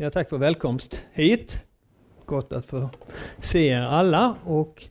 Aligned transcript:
Ja, 0.00 0.10
tack 0.10 0.28
för 0.28 0.38
välkomst 0.38 1.06
hit. 1.12 1.64
Gott 2.26 2.52
att 2.52 2.66
få 2.66 2.90
se 3.40 3.68
er 3.68 3.80
alla 3.80 4.34
och 4.44 4.84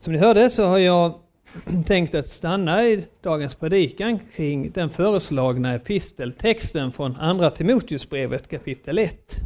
som 0.00 0.12
ni 0.12 0.18
hörde 0.18 0.50
så 0.50 0.64
har 0.64 0.78
jag 0.78 1.14
tänkt 1.86 2.14
att 2.14 2.28
stanna 2.28 2.84
i 2.84 3.04
dagens 3.22 3.54
predikan 3.54 4.18
kring 4.34 4.70
den 4.70 4.90
föreslagna 4.90 5.74
episteltexten 5.74 6.92
från 6.92 7.16
Andra 7.16 7.50
Timoteusbrevet 7.50 8.48
kapitel 8.48 8.98
1. 8.98 9.36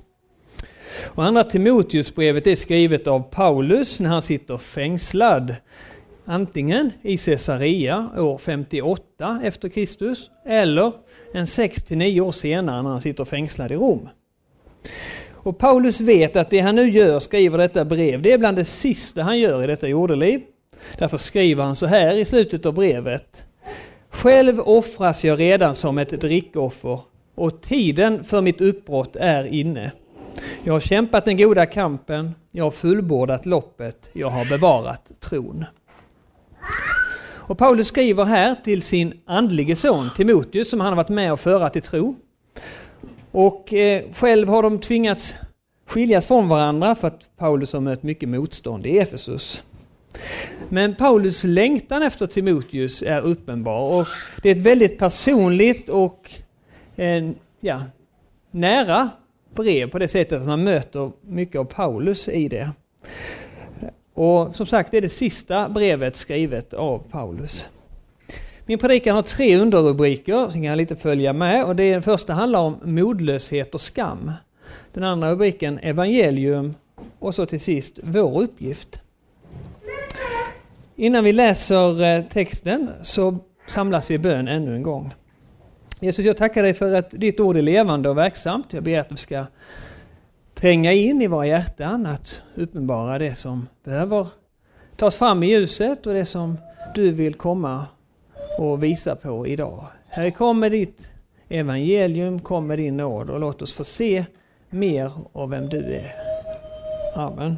Och 1.04 1.24
Andra 1.24 1.44
Timoteusbrevet 1.44 2.46
är 2.46 2.56
skrivet 2.56 3.06
av 3.06 3.20
Paulus 3.20 4.00
när 4.00 4.08
han 4.08 4.22
sitter 4.22 4.58
fängslad 4.58 5.54
antingen 6.24 6.90
i 7.02 7.16
Caesarea 7.16 8.10
år 8.16 8.38
58 8.38 9.40
efter 9.44 9.68
Kristus 9.68 10.30
eller 10.46 10.92
en 11.32 11.44
6-9 11.44 12.20
år 12.20 12.32
senare 12.32 12.82
när 12.82 12.90
han 12.90 13.00
sitter 13.00 13.24
fängslad 13.24 13.72
i 13.72 13.74
Rom. 13.74 14.08
Och 15.32 15.58
Paulus 15.58 16.00
vet 16.00 16.36
att 16.36 16.50
det 16.50 16.60
han 16.60 16.76
nu 16.76 16.90
gör, 16.90 17.18
skriver 17.18 17.58
detta 17.58 17.84
brev, 17.84 18.22
det 18.22 18.32
är 18.32 18.38
bland 18.38 18.56
det 18.56 18.64
sista 18.64 19.22
han 19.22 19.38
gör 19.38 19.64
i 19.64 19.66
detta 19.66 19.88
jordeliv. 19.88 20.40
Därför 20.98 21.18
skriver 21.18 21.64
han 21.64 21.76
så 21.76 21.86
här 21.86 22.14
i 22.14 22.24
slutet 22.24 22.66
av 22.66 22.74
brevet. 22.74 23.44
Själv 24.10 24.60
offras 24.60 25.24
jag 25.24 25.40
redan 25.40 25.74
som 25.74 25.98
ett 25.98 26.20
drickoffer 26.20 27.00
och 27.34 27.62
tiden 27.62 28.24
för 28.24 28.40
mitt 28.40 28.60
uppbrott 28.60 29.16
är 29.16 29.44
inne. 29.44 29.92
Jag 30.64 30.72
har 30.72 30.80
kämpat 30.80 31.24
den 31.24 31.36
goda 31.36 31.66
kampen, 31.66 32.34
jag 32.50 32.64
har 32.64 32.70
fullbordat 32.70 33.46
loppet, 33.46 34.10
jag 34.12 34.30
har 34.30 34.44
bevarat 34.44 35.12
tron. 35.20 35.64
Och 37.46 37.58
Paulus 37.58 37.86
skriver 37.86 38.24
här 38.24 38.54
till 38.54 38.82
sin 38.82 39.20
andlige 39.26 39.76
son 39.76 40.10
Timoteus 40.16 40.70
som 40.70 40.80
han 40.80 40.88
har 40.88 40.96
varit 40.96 41.08
med 41.08 41.32
och 41.32 41.40
föra 41.40 41.68
till 41.70 41.82
tro. 41.82 42.16
Och 43.36 43.74
eh, 43.74 44.02
själv 44.12 44.48
har 44.48 44.62
de 44.62 44.78
tvingats 44.78 45.34
skiljas 45.86 46.26
från 46.26 46.48
varandra 46.48 46.94
för 46.94 47.08
att 47.08 47.36
Paulus 47.36 47.72
har 47.72 47.80
mött 47.80 48.02
mycket 48.02 48.28
motstånd 48.28 48.86
i 48.86 48.98
Efesus. 48.98 49.62
Men 50.68 50.94
Paulus 50.94 51.44
längtan 51.44 52.02
efter 52.02 52.26
Timoteus 52.26 53.02
är 53.02 53.20
uppenbar 53.20 54.00
och 54.00 54.06
det 54.42 54.50
är 54.50 54.54
ett 54.54 54.60
väldigt 54.60 54.98
personligt 54.98 55.88
och 55.88 56.30
eh, 56.96 57.30
ja, 57.60 57.82
nära 58.50 59.10
brev 59.54 59.90
på 59.90 59.98
det 59.98 60.08
sättet 60.08 60.40
att 60.40 60.46
man 60.46 60.64
möter 60.64 61.12
mycket 61.20 61.60
av 61.60 61.64
Paulus 61.64 62.28
i 62.28 62.48
det. 62.48 62.70
Och 64.14 64.56
som 64.56 64.66
sagt, 64.66 64.90
det 64.90 64.96
är 64.96 65.02
det 65.02 65.08
sista 65.08 65.68
brevet 65.68 66.16
skrivet 66.16 66.74
av 66.74 66.98
Paulus. 67.10 67.68
Min 68.66 68.78
predikan 68.78 69.16
har 69.16 69.22
tre 69.22 69.58
underrubriker, 69.58 70.46
så 70.46 70.52
kan 70.52 70.64
jag 70.64 70.76
lite 70.76 70.96
följa 70.96 71.32
med. 71.32 71.64
Och 71.64 71.76
det, 71.76 71.92
den 71.92 72.02
första 72.02 72.32
handlar 72.32 72.60
om 72.60 72.76
modlöshet 72.82 73.74
och 73.74 73.80
skam. 73.80 74.32
Den 74.92 75.04
andra 75.04 75.30
rubriken 75.30 75.78
evangelium 75.78 76.74
och 77.18 77.34
så 77.34 77.46
till 77.46 77.60
sist 77.60 77.98
vår 78.02 78.42
uppgift. 78.42 79.00
Innan 80.96 81.24
vi 81.24 81.32
läser 81.32 82.02
eh, 82.02 82.22
texten 82.22 82.90
så 83.02 83.38
samlas 83.66 84.10
vi 84.10 84.14
i 84.14 84.18
bön 84.18 84.48
ännu 84.48 84.74
en 84.74 84.82
gång. 84.82 85.14
Jesus, 86.00 86.24
jag 86.24 86.36
tackar 86.36 86.62
dig 86.62 86.74
för 86.74 86.94
att 86.94 87.10
ditt 87.10 87.40
ord 87.40 87.56
är 87.56 87.62
levande 87.62 88.08
och 88.08 88.18
verksamt. 88.18 88.72
Jag 88.72 88.82
ber 88.82 88.98
att 88.98 89.08
du 89.08 89.16
ska 89.16 89.46
tränga 90.54 90.92
in 90.92 91.22
i 91.22 91.26
våra 91.26 91.46
hjärtan, 91.46 92.06
att 92.06 92.40
uppenbara 92.54 93.18
det 93.18 93.34
som 93.34 93.68
behöver 93.84 94.26
tas 94.96 95.16
fram 95.16 95.42
i 95.42 95.46
ljuset 95.46 96.06
och 96.06 96.14
det 96.14 96.24
som 96.24 96.58
du 96.94 97.10
vill 97.10 97.34
komma 97.34 97.86
och 98.58 98.82
visa 98.82 99.16
på 99.16 99.46
idag. 99.46 99.84
Här 100.08 100.30
kommer 100.30 100.70
ditt 100.70 101.12
evangelium, 101.48 102.40
kommer 102.40 102.76
din 102.76 102.96
nåd 102.96 103.30
och 103.30 103.40
låt 103.40 103.62
oss 103.62 103.72
få 103.72 103.84
se 103.84 104.24
mer 104.70 105.12
av 105.32 105.50
vem 105.50 105.68
du 105.68 105.78
är. 105.78 106.14
Amen. 107.16 107.56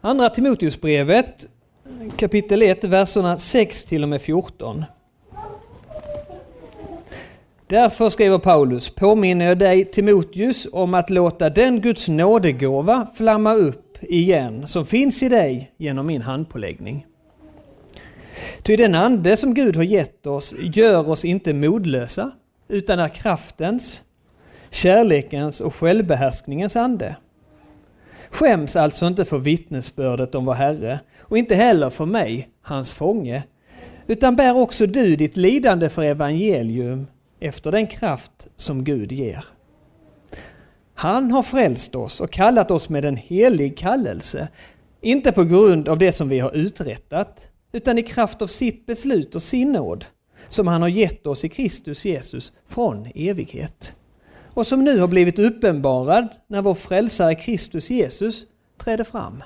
Andra 0.00 0.28
Timoteusbrevet 0.28 1.46
kapitel 2.16 2.62
1, 2.62 2.84
verserna 2.84 3.38
6 3.38 3.84
till 3.84 4.02
och 4.02 4.08
med 4.08 4.22
14. 4.22 4.84
Därför 7.66 8.08
skriver 8.08 8.38
Paulus, 8.38 8.90
påminner 8.90 9.46
jag 9.46 9.58
dig 9.58 9.84
Timoteus 9.84 10.68
om 10.72 10.94
att 10.94 11.10
låta 11.10 11.50
den 11.50 11.80
Guds 11.80 12.08
nådegåva 12.08 13.06
flamma 13.14 13.54
upp 13.54 13.98
igen 14.02 14.68
som 14.68 14.86
finns 14.86 15.22
i 15.22 15.28
dig 15.28 15.72
genom 15.76 16.06
min 16.06 16.22
handpåläggning. 16.22 17.06
Ty 18.62 18.76
den 18.76 18.94
ande 18.94 19.36
som 19.36 19.54
Gud 19.54 19.76
har 19.76 19.82
gett 19.82 20.26
oss 20.26 20.54
gör 20.58 21.10
oss 21.10 21.24
inte 21.24 21.52
modlösa, 21.52 22.30
utan 22.68 22.98
är 22.98 23.08
kraftens, 23.08 24.02
kärlekens 24.70 25.60
och 25.60 25.74
självbehärskningens 25.74 26.76
ande. 26.76 27.16
Skäms 28.30 28.76
alltså 28.76 29.06
inte 29.06 29.24
för 29.24 29.38
vittnesbördet 29.38 30.34
om 30.34 30.44
vår 30.44 30.54
Herre 30.54 31.00
och 31.18 31.38
inte 31.38 31.54
heller 31.54 31.90
för 31.90 32.06
mig, 32.06 32.48
hans 32.62 32.94
fånge, 32.94 33.42
utan 34.06 34.36
bär 34.36 34.56
också 34.56 34.86
du 34.86 35.16
ditt 35.16 35.36
lidande 35.36 35.88
för 35.88 36.02
evangelium 36.02 37.06
efter 37.40 37.72
den 37.72 37.86
kraft 37.86 38.46
som 38.56 38.84
Gud 38.84 39.12
ger. 39.12 39.44
Han 40.94 41.30
har 41.32 41.42
frälst 41.42 41.94
oss 41.94 42.20
och 42.20 42.30
kallat 42.30 42.70
oss 42.70 42.88
med 42.88 43.04
en 43.04 43.16
helig 43.16 43.78
kallelse, 43.78 44.48
inte 45.00 45.32
på 45.32 45.44
grund 45.44 45.88
av 45.88 45.98
det 45.98 46.12
som 46.12 46.28
vi 46.28 46.38
har 46.38 46.56
uträttat, 46.56 47.48
utan 47.72 47.98
i 47.98 48.02
kraft 48.02 48.42
av 48.42 48.46
sitt 48.46 48.86
beslut 48.86 49.34
och 49.34 49.42
sin 49.42 49.72
nåd, 49.72 50.04
som 50.48 50.66
han 50.66 50.82
har 50.82 50.88
gett 50.88 51.26
oss 51.26 51.44
i 51.44 51.48
Kristus 51.48 52.04
Jesus 52.04 52.52
från 52.68 53.08
evighet. 53.14 53.96
Och 54.54 54.66
som 54.66 54.84
nu 54.84 54.98
har 54.98 55.08
blivit 55.08 55.38
uppenbarad 55.38 56.28
när 56.46 56.62
vår 56.62 56.74
frälsare 56.74 57.34
Kristus 57.34 57.90
Jesus 57.90 58.46
trädde 58.78 59.04
fram. 59.04 59.42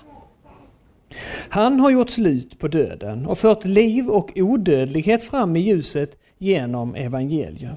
Han 1.49 1.81
har 1.81 1.91
gjort 1.91 2.11
slut 2.11 2.59
på 2.59 2.69
döden 2.69 3.27
och 3.27 3.39
fört 3.39 3.65
liv 3.65 4.09
och 4.09 4.33
odödlighet 4.37 5.23
fram 5.23 5.57
i 5.57 5.61
ljuset 5.61 6.19
genom 6.39 6.95
evangelium. 6.95 7.77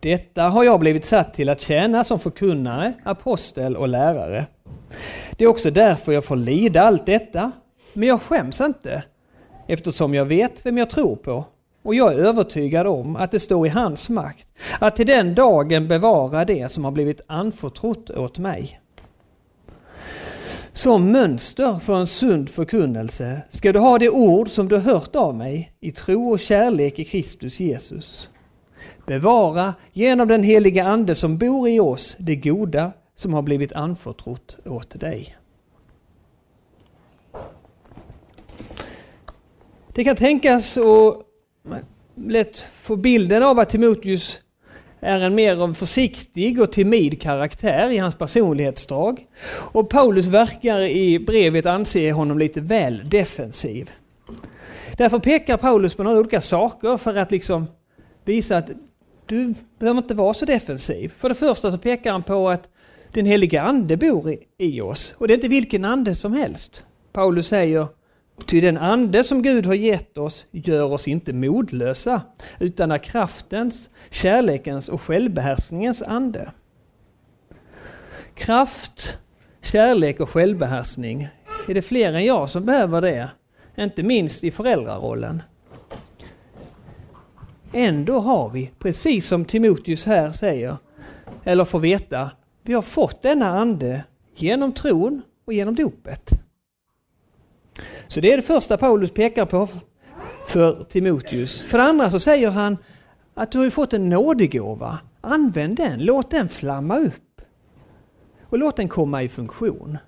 Detta 0.00 0.42
har 0.42 0.64
jag 0.64 0.80
blivit 0.80 1.04
satt 1.04 1.34
till 1.34 1.48
att 1.48 1.60
tjäna 1.60 2.04
som 2.04 2.18
förkunnare, 2.18 2.92
apostel 3.04 3.76
och 3.76 3.88
lärare. 3.88 4.46
Det 5.36 5.44
är 5.44 5.48
också 5.48 5.70
därför 5.70 6.12
jag 6.12 6.24
får 6.24 6.36
lida 6.36 6.82
allt 6.82 7.06
detta, 7.06 7.52
men 7.92 8.08
jag 8.08 8.22
skäms 8.22 8.60
inte 8.60 9.02
eftersom 9.66 10.14
jag 10.14 10.24
vet 10.24 10.66
vem 10.66 10.78
jag 10.78 10.90
tror 10.90 11.16
på 11.16 11.44
och 11.82 11.94
jag 11.94 12.12
är 12.12 12.16
övertygad 12.16 12.86
om 12.86 13.16
att 13.16 13.30
det 13.30 13.40
står 13.40 13.66
i 13.66 13.70
hans 13.70 14.08
makt 14.08 14.48
att 14.78 14.96
till 14.96 15.06
den 15.06 15.34
dagen 15.34 15.88
bevara 15.88 16.44
det 16.44 16.70
som 16.70 16.84
har 16.84 16.90
blivit 16.90 17.20
anförtrott 17.26 18.10
åt 18.10 18.38
mig. 18.38 18.80
Som 20.72 21.12
mönster 21.12 21.78
för 21.78 21.96
en 21.96 22.06
sund 22.06 22.48
förkunnelse 22.48 23.42
ska 23.50 23.72
du 23.72 23.78
ha 23.78 23.98
det 23.98 24.10
ord 24.10 24.48
som 24.48 24.68
du 24.68 24.76
hört 24.76 25.16
av 25.16 25.34
mig 25.34 25.72
i 25.80 25.92
tro 25.92 26.30
och 26.30 26.40
kärlek 26.40 26.98
i 26.98 27.04
Kristus 27.04 27.60
Jesus. 27.60 28.28
Bevara 29.06 29.74
genom 29.92 30.28
den 30.28 30.42
heliga 30.42 30.84
Ande 30.84 31.14
som 31.14 31.38
bor 31.38 31.68
i 31.68 31.80
oss 31.80 32.16
det 32.18 32.36
goda 32.36 32.92
som 33.16 33.34
har 33.34 33.42
blivit 33.42 33.72
anförtrott 33.72 34.56
åt 34.66 35.00
dig. 35.00 35.36
Det 39.94 40.04
kan 40.04 40.16
tänkas 40.16 40.76
och 40.76 41.22
lätt 42.26 42.64
få 42.80 42.96
bilden 42.96 43.42
av 43.42 43.58
att 43.58 43.68
Timoteus 43.68 44.40
är 45.00 45.20
en 45.20 45.34
mer 45.34 45.56
av 45.56 45.74
försiktig 45.74 46.60
och 46.60 46.72
timid 46.72 47.22
karaktär 47.22 47.90
i 47.90 47.98
hans 47.98 48.14
personlighetsdrag. 48.14 49.26
Och 49.50 49.88
Paulus 49.88 50.26
verkar 50.26 50.80
i 50.80 51.18
brevet 51.18 51.66
anse 51.66 52.12
honom 52.12 52.38
lite 52.38 52.60
väl 52.60 53.08
defensiv. 53.08 53.90
Därför 54.96 55.18
pekar 55.18 55.56
Paulus 55.56 55.94
på 55.94 56.02
några 56.02 56.18
olika 56.18 56.40
saker 56.40 56.96
för 56.96 57.16
att 57.16 57.30
liksom 57.30 57.66
visa 58.24 58.56
att 58.56 58.70
du 59.26 59.54
behöver 59.78 59.98
inte 59.98 60.14
vara 60.14 60.34
så 60.34 60.44
defensiv. 60.44 61.12
För 61.16 61.28
det 61.28 61.34
första 61.34 61.70
så 61.70 61.78
pekar 61.78 62.12
han 62.12 62.22
på 62.22 62.48
att 62.48 62.68
den 63.12 63.26
heliga 63.26 63.62
ande 63.62 63.96
bor 63.96 64.36
i 64.58 64.80
oss. 64.80 65.14
Och 65.18 65.28
det 65.28 65.32
är 65.32 65.36
inte 65.36 65.48
vilken 65.48 65.84
ande 65.84 66.14
som 66.14 66.32
helst. 66.32 66.84
Paulus 67.12 67.46
säger 67.46 67.86
Ty 68.46 68.60
den 68.60 68.78
ande 68.78 69.24
som 69.24 69.42
Gud 69.42 69.66
har 69.66 69.74
gett 69.74 70.18
oss 70.18 70.46
gör 70.50 70.92
oss 70.92 71.08
inte 71.08 71.32
modlösa, 71.32 72.22
utan 72.58 72.90
är 72.90 72.98
kraftens, 72.98 73.90
kärlekens 74.10 74.88
och 74.88 75.02
självbehärskningens 75.02 76.02
ande. 76.02 76.52
Kraft, 78.34 79.18
kärlek 79.62 80.20
och 80.20 80.30
självbehärskning, 80.30 81.28
är 81.68 81.74
det 81.74 81.82
fler 81.82 82.12
än 82.12 82.24
jag 82.24 82.50
som 82.50 82.64
behöver 82.64 83.00
det? 83.00 83.30
Inte 83.78 84.02
minst 84.02 84.44
i 84.44 84.50
föräldrarollen. 84.50 85.42
Ändå 87.72 88.18
har 88.18 88.50
vi, 88.50 88.70
precis 88.78 89.26
som 89.26 89.44
Timoteus 89.44 90.06
här 90.06 90.30
säger, 90.30 90.76
eller 91.44 91.64
får 91.64 91.80
veta, 91.80 92.30
vi 92.62 92.72
har 92.72 92.82
fått 92.82 93.22
denna 93.22 93.46
ande 93.46 94.04
genom 94.34 94.72
tron 94.72 95.22
och 95.46 95.52
genom 95.52 95.74
dopet. 95.74 96.30
Så 98.08 98.20
det 98.20 98.32
är 98.32 98.36
det 98.36 98.42
första 98.42 98.76
Paulus 98.76 99.10
pekar 99.10 99.44
på 99.44 99.68
för 100.46 100.84
Timoteus. 100.84 101.62
För 101.62 101.78
det 101.78 101.84
andra 101.84 102.10
så 102.10 102.18
säger 102.18 102.50
han 102.50 102.76
att 103.34 103.52
du 103.52 103.58
har 103.58 103.70
fått 103.70 103.92
en 103.92 104.08
nådegåva. 104.08 104.98
Använd 105.20 105.76
den, 105.76 106.04
låt 106.04 106.30
den 106.30 106.48
flamma 106.48 106.98
upp. 106.98 107.40
Och 108.42 108.58
låt 108.58 108.76
den 108.76 108.88
komma 108.88 109.22
i 109.22 109.28
funktion. 109.28 109.98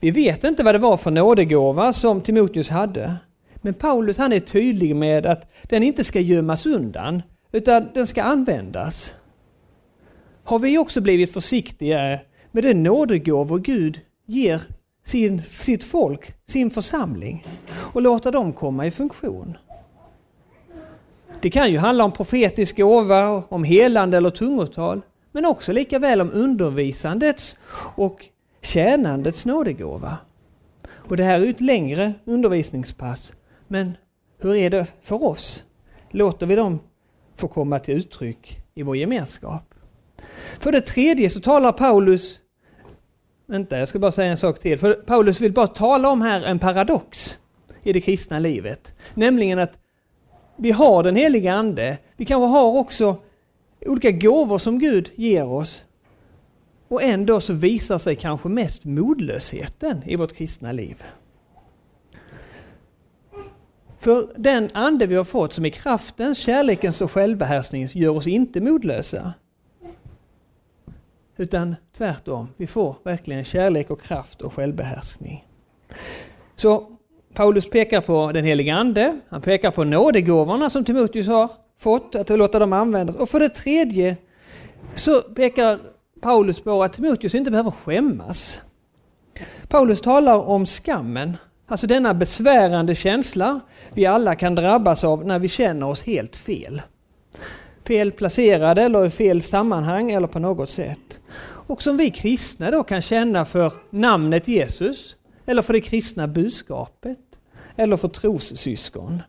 Vi 0.00 0.10
vet 0.10 0.44
inte 0.44 0.62
vad 0.62 0.74
det 0.74 0.78
var 0.78 0.96
för 0.96 1.10
nådegåva 1.10 1.92
som 1.92 2.20
Timoteus 2.20 2.68
hade. 2.68 3.16
Men 3.56 3.74
Paulus 3.74 4.18
han 4.18 4.32
är 4.32 4.40
tydlig 4.40 4.96
med 4.96 5.26
att 5.26 5.52
den 5.62 5.82
inte 5.82 6.04
ska 6.04 6.20
gömmas 6.20 6.66
undan, 6.66 7.22
utan 7.52 7.88
den 7.94 8.06
ska 8.06 8.22
användas. 8.22 9.14
Har 10.44 10.58
vi 10.58 10.78
också 10.78 11.00
blivit 11.00 11.32
försiktigare 11.32 12.20
med 12.52 12.64
den 12.64 12.82
nådegåvor 12.82 13.58
Gud 13.58 14.00
ger 14.26 14.60
sin, 15.04 15.42
sitt 15.42 15.84
folk, 15.84 16.34
sin 16.46 16.70
församling 16.70 17.46
och 17.70 18.02
låta 18.02 18.30
dem 18.30 18.52
komma 18.52 18.86
i 18.86 18.90
funktion? 18.90 19.56
Det 21.40 21.50
kan 21.50 21.72
ju 21.72 21.78
handla 21.78 22.04
om 22.04 22.12
profetisk 22.12 22.76
gåva, 22.76 23.42
om 23.48 23.64
helande 23.64 24.16
eller 24.16 24.30
tungotal, 24.30 25.02
men 25.32 25.46
också 25.46 25.72
lika 25.72 25.98
väl 25.98 26.20
om 26.20 26.30
undervisandets 26.32 27.58
och 27.96 28.28
tjänandets 28.62 29.46
nådegåva. 29.46 30.16
Och 30.92 31.16
det 31.16 31.24
här 31.24 31.40
är 31.40 31.50
ett 31.50 31.60
längre 31.60 32.12
undervisningspass, 32.24 33.32
men 33.68 33.92
hur 34.40 34.54
är 34.54 34.70
det 34.70 34.86
för 35.02 35.24
oss? 35.24 35.64
Låter 36.10 36.46
vi 36.46 36.54
dem 36.54 36.80
få 37.36 37.48
komma 37.48 37.78
till 37.78 37.96
uttryck 37.96 38.58
i 38.74 38.82
vår 38.82 38.96
gemenskap? 38.96 39.74
För 40.58 40.72
det 40.72 40.80
tredje 40.80 41.30
så 41.30 41.40
talar 41.40 41.72
Paulus 41.72 42.40
Vänta, 43.46 43.78
jag 43.78 43.88
ska 43.88 43.98
bara 43.98 44.12
säga 44.12 44.30
en 44.30 44.36
sak 44.36 44.58
till. 44.58 44.78
För 44.78 44.92
Paulus 44.92 45.40
vill 45.40 45.52
bara 45.52 45.66
tala 45.66 46.08
om 46.08 46.22
här 46.22 46.42
en 46.42 46.58
paradox 46.58 47.38
i 47.82 47.92
det 47.92 48.00
kristna 48.00 48.38
livet. 48.38 48.94
Nämligen 49.14 49.58
att 49.58 49.78
vi 50.56 50.70
har 50.70 51.02
den 51.02 51.16
heliga 51.16 51.52
Ande. 51.52 51.98
Vi 52.16 52.24
kanske 52.24 52.46
har 52.46 52.78
också 52.78 53.16
olika 53.86 54.10
gåvor 54.10 54.58
som 54.58 54.78
Gud 54.78 55.10
ger 55.14 55.44
oss. 55.44 55.82
Och 56.88 57.02
ändå 57.02 57.40
så 57.40 57.52
visar 57.52 57.98
sig 57.98 58.16
kanske 58.16 58.48
mest 58.48 58.84
modlösheten 58.84 60.02
i 60.06 60.16
vårt 60.16 60.32
kristna 60.32 60.72
liv. 60.72 61.02
För 63.98 64.32
den 64.36 64.68
ande 64.72 65.06
vi 65.06 65.14
har 65.14 65.24
fått 65.24 65.52
som 65.52 65.64
är 65.64 65.70
kraftens, 65.70 66.38
kärlekens 66.38 67.00
och 67.00 67.10
självbehärskningens 67.10 67.94
gör 67.94 68.16
oss 68.16 68.26
inte 68.26 68.60
modlösa. 68.60 69.34
Utan 71.36 71.76
tvärtom, 71.96 72.48
vi 72.56 72.66
får 72.66 72.96
verkligen 73.04 73.44
kärlek 73.44 73.90
och 73.90 74.00
kraft 74.00 74.42
och 74.42 74.52
självbehärskning. 74.52 75.44
Så 76.56 76.86
Paulus 77.34 77.70
pekar 77.70 78.00
på 78.00 78.32
den 78.32 78.44
helige 78.44 78.74
Ande, 78.74 79.20
han 79.28 79.40
pekar 79.40 79.70
på 79.70 79.84
nådegåvorna 79.84 80.70
som 80.70 80.84
Timoteus 80.84 81.26
har 81.26 81.50
fått, 81.80 82.14
att 82.14 82.28
låta 82.30 82.58
dem 82.58 82.72
användas. 82.72 83.16
Och 83.16 83.28
för 83.28 83.40
det 83.40 83.48
tredje 83.48 84.16
så 84.94 85.20
pekar 85.20 85.78
Paulus 86.20 86.60
på 86.60 86.82
att 86.82 86.92
Timoteus 86.92 87.34
inte 87.34 87.50
behöver 87.50 87.70
skämmas. 87.70 88.60
Paulus 89.68 90.00
talar 90.00 90.36
om 90.36 90.66
skammen, 90.66 91.36
alltså 91.66 91.86
denna 91.86 92.14
besvärande 92.14 92.94
känsla 92.94 93.60
vi 93.92 94.06
alla 94.06 94.34
kan 94.34 94.54
drabbas 94.54 95.04
av 95.04 95.26
när 95.26 95.38
vi 95.38 95.48
känner 95.48 95.88
oss 95.88 96.02
helt 96.02 96.36
fel. 96.36 96.82
Fel 97.86 98.12
placerade 98.12 98.82
eller 98.82 99.06
i 99.06 99.10
fel 99.10 99.42
sammanhang 99.42 100.12
eller 100.12 100.26
på 100.26 100.38
något 100.38 100.70
sätt. 100.70 101.20
Och 101.66 101.82
som 101.82 101.96
vi 101.96 102.10
kristna 102.10 102.70
då 102.70 102.84
kan 102.84 103.02
känna 103.02 103.44
för 103.44 103.72
namnet 103.90 104.48
Jesus, 104.48 105.16
eller 105.46 105.62
för 105.62 105.72
det 105.72 105.80
kristna 105.80 106.28
budskapet, 106.28 107.18
eller 107.76 107.96
för 107.96 108.08
trossyskon. 108.08 109.22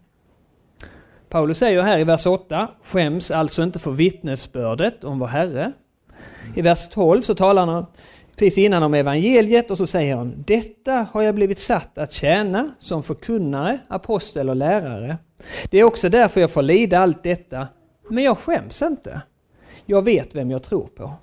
Paulus 1.29 1.57
säger 1.57 1.81
här 1.81 1.99
i 1.99 2.03
vers 2.03 2.25
8, 2.25 2.67
skäms 2.83 3.31
alltså 3.31 3.63
inte 3.63 3.79
för 3.79 3.91
vittnesbördet 3.91 5.03
om 5.03 5.19
vår 5.19 5.27
Herre. 5.27 5.71
I 6.55 6.61
vers 6.61 6.89
12 6.89 7.21
så 7.21 7.35
talar 7.35 7.65
han 7.65 7.85
precis 8.35 8.57
innan 8.57 8.83
om 8.83 8.93
evangeliet 8.93 9.71
och 9.71 9.77
så 9.77 9.87
säger 9.87 10.15
han 10.15 10.43
Detta 10.47 11.07
har 11.11 11.21
jag 11.21 11.35
blivit 11.35 11.59
satt 11.59 11.97
att 11.97 12.13
tjäna 12.13 12.71
som 12.79 13.03
förkunnare, 13.03 13.79
apostel 13.87 14.49
och 14.49 14.55
lärare. 14.55 15.17
Det 15.69 15.79
är 15.79 15.83
också 15.83 16.09
därför 16.09 16.41
jag 16.41 16.51
får 16.51 16.61
lida 16.61 16.99
allt 16.99 17.23
detta, 17.23 17.67
men 18.09 18.23
jag 18.23 18.37
skäms 18.37 18.81
inte. 18.81 19.21
Jag 19.85 20.01
vet 20.01 20.35
vem 20.35 20.51
jag 20.51 20.63
tror 20.63 20.87
på. 20.87 21.13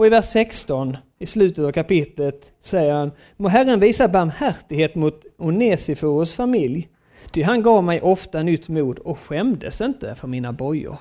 Och 0.00 0.06
i 0.06 0.10
vers 0.10 0.24
16 0.24 0.96
i 1.18 1.26
slutet 1.26 1.64
av 1.64 1.72
kapitlet 1.72 2.52
säger 2.60 2.92
han 2.92 3.12
Må 3.36 3.48
Herren 3.48 3.80
visa 3.80 4.08
barmhärtighet 4.08 4.94
mot 4.94 5.24
Onesiforos 5.36 6.32
familj, 6.32 6.88
ty 7.30 7.42
han 7.42 7.62
gav 7.62 7.84
mig 7.84 8.00
ofta 8.00 8.42
nytt 8.42 8.68
mod 8.68 8.98
och 8.98 9.18
skämdes 9.18 9.80
inte 9.80 10.14
för 10.14 10.28
mina 10.28 10.52
bojor. 10.52 10.98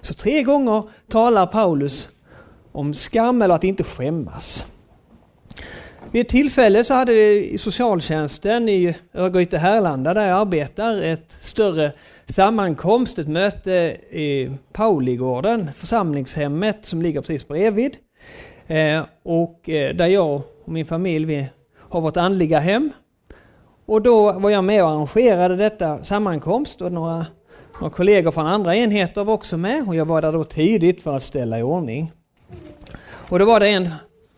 Så 0.00 0.14
tre 0.14 0.42
gånger 0.42 0.82
talar 1.08 1.46
Paulus 1.46 2.08
om 2.72 2.94
skam 2.94 3.42
eller 3.42 3.54
att 3.54 3.64
inte 3.64 3.84
skämmas. 3.84 4.66
Vid 6.12 6.20
ett 6.20 6.28
tillfälle 6.28 6.84
så 6.84 6.94
hade 6.94 7.12
vi 7.12 7.50
i 7.50 7.58
socialtjänsten 7.58 8.68
i 8.68 8.94
Örgryte 9.14 9.58
Härlanda 9.58 10.14
där 10.14 10.28
jag 10.28 10.40
arbetar 10.40 11.02
ett 11.02 11.32
större 11.40 11.92
sammankomst, 12.26 13.18
ett 13.18 13.28
möte 13.28 13.72
i 14.10 14.50
Pauligården, 14.72 15.70
församlingshemmet 15.76 16.78
som 16.86 17.02
ligger 17.02 17.20
precis 17.20 17.48
bredvid. 17.48 17.96
Eh, 18.66 19.02
och 19.22 19.68
eh, 19.68 19.94
där 19.94 20.06
jag 20.06 20.42
och 20.64 20.72
min 20.72 20.86
familj 20.86 21.24
vi 21.24 21.46
har 21.78 22.00
vårt 22.00 22.16
andliga 22.16 22.60
hem. 22.60 22.90
Och 23.86 24.02
då 24.02 24.32
var 24.32 24.50
jag 24.50 24.64
med 24.64 24.84
och 24.84 24.90
arrangerade 24.90 25.56
detta 25.56 26.04
sammankomst 26.04 26.82
och 26.82 26.92
några, 26.92 27.26
några 27.80 27.90
kollegor 27.90 28.30
från 28.30 28.46
andra 28.46 28.76
enheter 28.76 29.24
var 29.24 29.34
också 29.34 29.56
med 29.56 29.88
och 29.88 29.96
jag 29.96 30.04
var 30.04 30.22
där 30.22 30.32
då 30.32 30.44
tidigt 30.44 31.02
för 31.02 31.16
att 31.16 31.22
ställa 31.22 31.58
i 31.58 31.62
ordning. 31.62 32.12
Och 33.28 33.38
då 33.38 33.44
var 33.44 33.60
det 33.60 33.68
en 33.68 33.88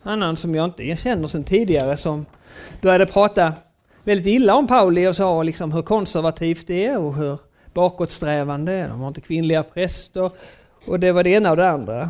annan 0.07 0.37
som 0.37 0.55
jag 0.55 0.65
inte 0.65 0.95
känner 0.95 1.27
sedan 1.27 1.43
tidigare 1.43 1.97
som 1.97 2.25
började 2.81 3.05
prata 3.05 3.53
väldigt 4.03 4.27
illa 4.27 4.55
om 4.55 4.67
Pauli 4.67 5.07
och 5.07 5.15
sa 5.15 5.43
liksom 5.43 5.71
hur 5.71 5.81
konservativt 5.81 6.67
det 6.67 6.85
är 6.85 6.97
och 6.97 7.15
hur 7.15 7.39
bakåtsträvande, 7.73 8.87
de 8.87 8.99
har 8.99 9.07
inte 9.07 9.21
kvinnliga 9.21 9.63
präster 9.63 10.31
och 10.87 10.99
det 10.99 11.11
var 11.11 11.23
det 11.23 11.29
ena 11.29 11.51
och 11.51 11.57
det 11.57 11.69
andra. 11.69 12.09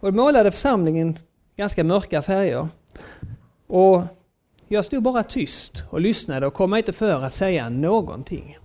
Och 0.00 0.14
målade 0.14 0.50
församlingen 0.50 1.18
ganska 1.56 1.84
mörka 1.84 2.22
färger. 2.22 2.68
Och 3.66 4.02
jag 4.68 4.84
stod 4.84 5.02
bara 5.02 5.22
tyst 5.22 5.84
och 5.90 6.00
lyssnade 6.00 6.46
och 6.46 6.54
kom 6.54 6.74
inte 6.74 6.92
för 6.92 7.22
att 7.22 7.32
säga 7.32 7.68
någonting. 7.68 8.58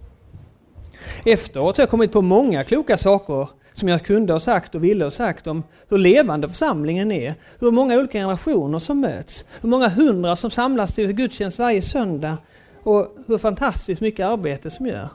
Efteråt 1.25 1.77
har 1.77 1.81
jag 1.81 1.89
kommit 1.89 2.11
på 2.11 2.21
många 2.21 2.63
kloka 2.63 2.97
saker 2.97 3.49
som 3.81 3.89
jag 3.89 4.03
kunde 4.03 4.33
ha 4.33 4.39
sagt 4.39 4.75
och 4.75 4.83
ville 4.83 5.03
ha 5.03 5.11
sagt 5.11 5.47
om 5.47 5.63
hur 5.89 5.97
levande 5.97 6.49
församlingen 6.49 7.11
är, 7.11 7.35
hur 7.59 7.71
många 7.71 7.99
olika 7.99 8.17
generationer 8.17 8.79
som 8.79 8.99
möts, 8.99 9.45
hur 9.61 9.69
många 9.69 9.89
hundra 9.89 10.35
som 10.35 10.51
samlas 10.51 10.95
till 10.95 11.13
gudstjänst 11.13 11.59
varje 11.59 11.81
söndag 11.81 12.37
och 12.83 13.15
hur 13.27 13.37
fantastiskt 13.37 14.01
mycket 14.01 14.25
arbete 14.25 14.69
som 14.69 14.87
gör. 14.87 15.09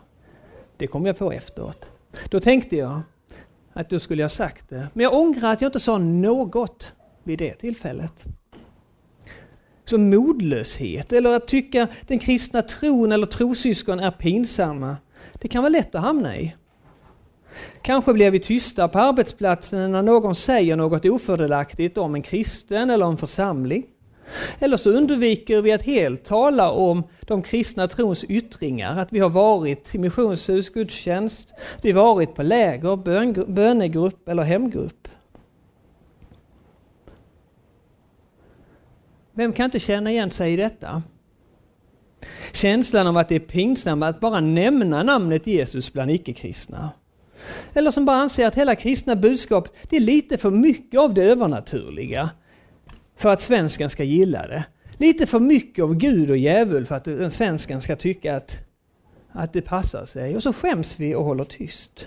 Det 0.76 0.86
kom 0.86 1.06
jag 1.06 1.18
på 1.18 1.32
efteråt. 1.32 1.88
Då 2.30 2.40
tänkte 2.40 2.76
jag 2.76 3.00
att 3.72 3.90
då 3.90 3.98
skulle 3.98 4.22
jag 4.22 4.30
sagt 4.30 4.68
det. 4.68 4.88
Men 4.92 5.04
jag 5.04 5.14
ångrar 5.14 5.52
att 5.52 5.60
jag 5.60 5.68
inte 5.68 5.80
sa 5.80 5.98
något 5.98 6.92
vid 7.24 7.38
det 7.38 7.54
tillfället. 7.54 8.24
Så 9.84 9.98
modlöshet 9.98 11.12
eller 11.12 11.36
att 11.36 11.48
tycka 11.48 11.88
den 12.06 12.18
kristna 12.18 12.62
tron 12.62 13.12
eller 13.12 13.26
trosyskon 13.26 14.00
är 14.00 14.10
pinsamma, 14.10 14.96
det 15.32 15.48
kan 15.48 15.62
vara 15.62 15.70
lätt 15.70 15.94
att 15.94 16.02
hamna 16.02 16.36
i. 16.36 16.54
Kanske 17.82 18.12
blir 18.12 18.30
vi 18.30 18.38
tysta 18.38 18.88
på 18.88 18.98
arbetsplatsen 18.98 19.92
när 19.92 20.02
någon 20.02 20.34
säger 20.34 20.76
något 20.76 21.04
ofördelaktigt 21.04 21.98
om 21.98 22.14
en 22.14 22.22
kristen 22.22 22.90
eller 22.90 23.06
en 23.06 23.16
församling. 23.16 23.86
Eller 24.58 24.76
så 24.76 24.90
undviker 24.90 25.62
vi 25.62 25.72
att 25.72 25.82
helt 25.82 26.24
tala 26.24 26.70
om 26.70 27.02
de 27.20 27.42
kristna 27.42 27.88
trons 27.88 28.24
yttringar, 28.24 28.98
att 28.98 29.12
vi 29.12 29.18
har 29.18 29.28
varit 29.28 29.94
i 29.94 29.98
missionshus, 29.98 30.70
gudstjänst, 30.70 31.54
vi 31.82 31.92
har 31.92 32.02
varit 32.02 32.34
på 32.34 32.42
läger, 32.42 32.96
bönegrupp 33.46 34.28
eller 34.28 34.42
hemgrupp. 34.42 35.08
Vem 39.32 39.52
kan 39.52 39.64
inte 39.64 39.80
känna 39.80 40.10
igen 40.10 40.30
sig 40.30 40.52
i 40.52 40.56
detta? 40.56 41.02
Känslan 42.52 43.06
av 43.06 43.16
att 43.16 43.28
det 43.28 43.34
är 43.34 43.40
pinsamt 43.40 44.04
att 44.04 44.20
bara 44.20 44.40
nämna 44.40 45.02
namnet 45.02 45.46
Jesus 45.46 45.92
bland 45.92 46.10
icke-kristna. 46.10 46.90
Eller 47.74 47.90
som 47.90 48.04
bara 48.04 48.16
anser 48.16 48.46
att 48.46 48.54
hela 48.54 48.74
kristna 48.74 49.16
budskapet, 49.16 49.72
det 49.90 49.96
är 49.96 50.00
lite 50.00 50.38
för 50.38 50.50
mycket 50.50 51.00
av 51.00 51.14
det 51.14 51.22
övernaturliga 51.22 52.30
för 53.16 53.32
att 53.32 53.40
svensken 53.40 53.90
ska 53.90 54.04
gilla 54.04 54.46
det. 54.46 54.64
Lite 54.98 55.26
för 55.26 55.40
mycket 55.40 55.82
av 55.82 55.94
Gud 55.94 56.30
och 56.30 56.36
djävul 56.36 56.86
för 56.86 56.94
att 56.94 57.04
den 57.04 57.30
svensken 57.30 57.80
ska 57.80 57.96
tycka 57.96 58.36
att, 58.36 58.58
att 59.32 59.52
det 59.52 59.62
passar 59.62 60.06
sig. 60.06 60.36
Och 60.36 60.42
så 60.42 60.52
skäms 60.52 61.00
vi 61.00 61.14
och 61.14 61.24
håller 61.24 61.44
tyst. 61.44 62.06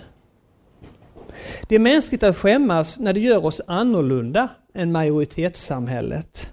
Det 1.68 1.74
är 1.74 1.78
mänskligt 1.78 2.22
att 2.22 2.36
skämmas 2.36 2.98
när 2.98 3.12
det 3.12 3.20
gör 3.20 3.44
oss 3.44 3.60
annorlunda 3.66 4.48
än 4.74 4.92
majoritetssamhället. 4.92 6.52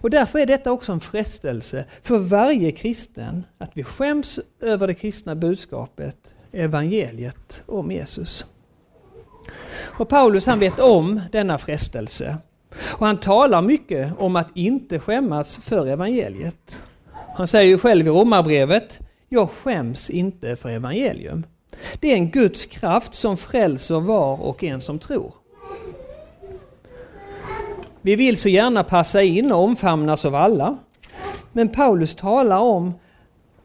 Och 0.00 0.10
därför 0.10 0.38
är 0.38 0.46
detta 0.46 0.72
också 0.72 0.92
en 0.92 1.00
frestelse 1.00 1.84
för 2.02 2.18
varje 2.18 2.72
kristen 2.72 3.44
att 3.58 3.70
vi 3.74 3.84
skäms 3.84 4.40
över 4.60 4.86
det 4.86 4.94
kristna 4.94 5.34
budskapet 5.34 6.34
evangeliet 6.52 7.62
om 7.66 7.92
Jesus. 7.92 8.46
Och 9.80 10.08
Paulus 10.08 10.46
han 10.46 10.58
vet 10.58 10.78
om 10.78 11.20
denna 11.32 11.58
frestelse. 11.58 12.36
Och 12.80 13.06
han 13.06 13.16
talar 13.16 13.62
mycket 13.62 14.12
om 14.18 14.36
att 14.36 14.48
inte 14.54 14.98
skämmas 14.98 15.58
för 15.58 15.86
evangeliet. 15.86 16.80
Han 17.36 17.46
säger 17.46 17.68
ju 17.68 17.78
själv 17.78 18.06
i 18.06 18.10
Romarbrevet, 18.10 18.98
jag 19.28 19.50
skäms 19.50 20.10
inte 20.10 20.56
för 20.56 20.68
evangelium. 20.68 21.46
Det 22.00 22.12
är 22.12 22.14
en 22.14 22.30
Guds 22.30 22.64
kraft 22.66 23.14
som 23.14 23.36
frälser 23.36 24.00
var 24.00 24.42
och 24.42 24.64
en 24.64 24.80
som 24.80 24.98
tror. 24.98 25.32
Vi 28.02 28.16
vill 28.16 28.36
så 28.36 28.48
gärna 28.48 28.84
passa 28.84 29.22
in 29.22 29.52
och 29.52 29.62
omfamnas 29.62 30.24
av 30.24 30.34
alla. 30.34 30.78
Men 31.52 31.68
Paulus 31.68 32.14
talar 32.14 32.58
om 32.58 32.94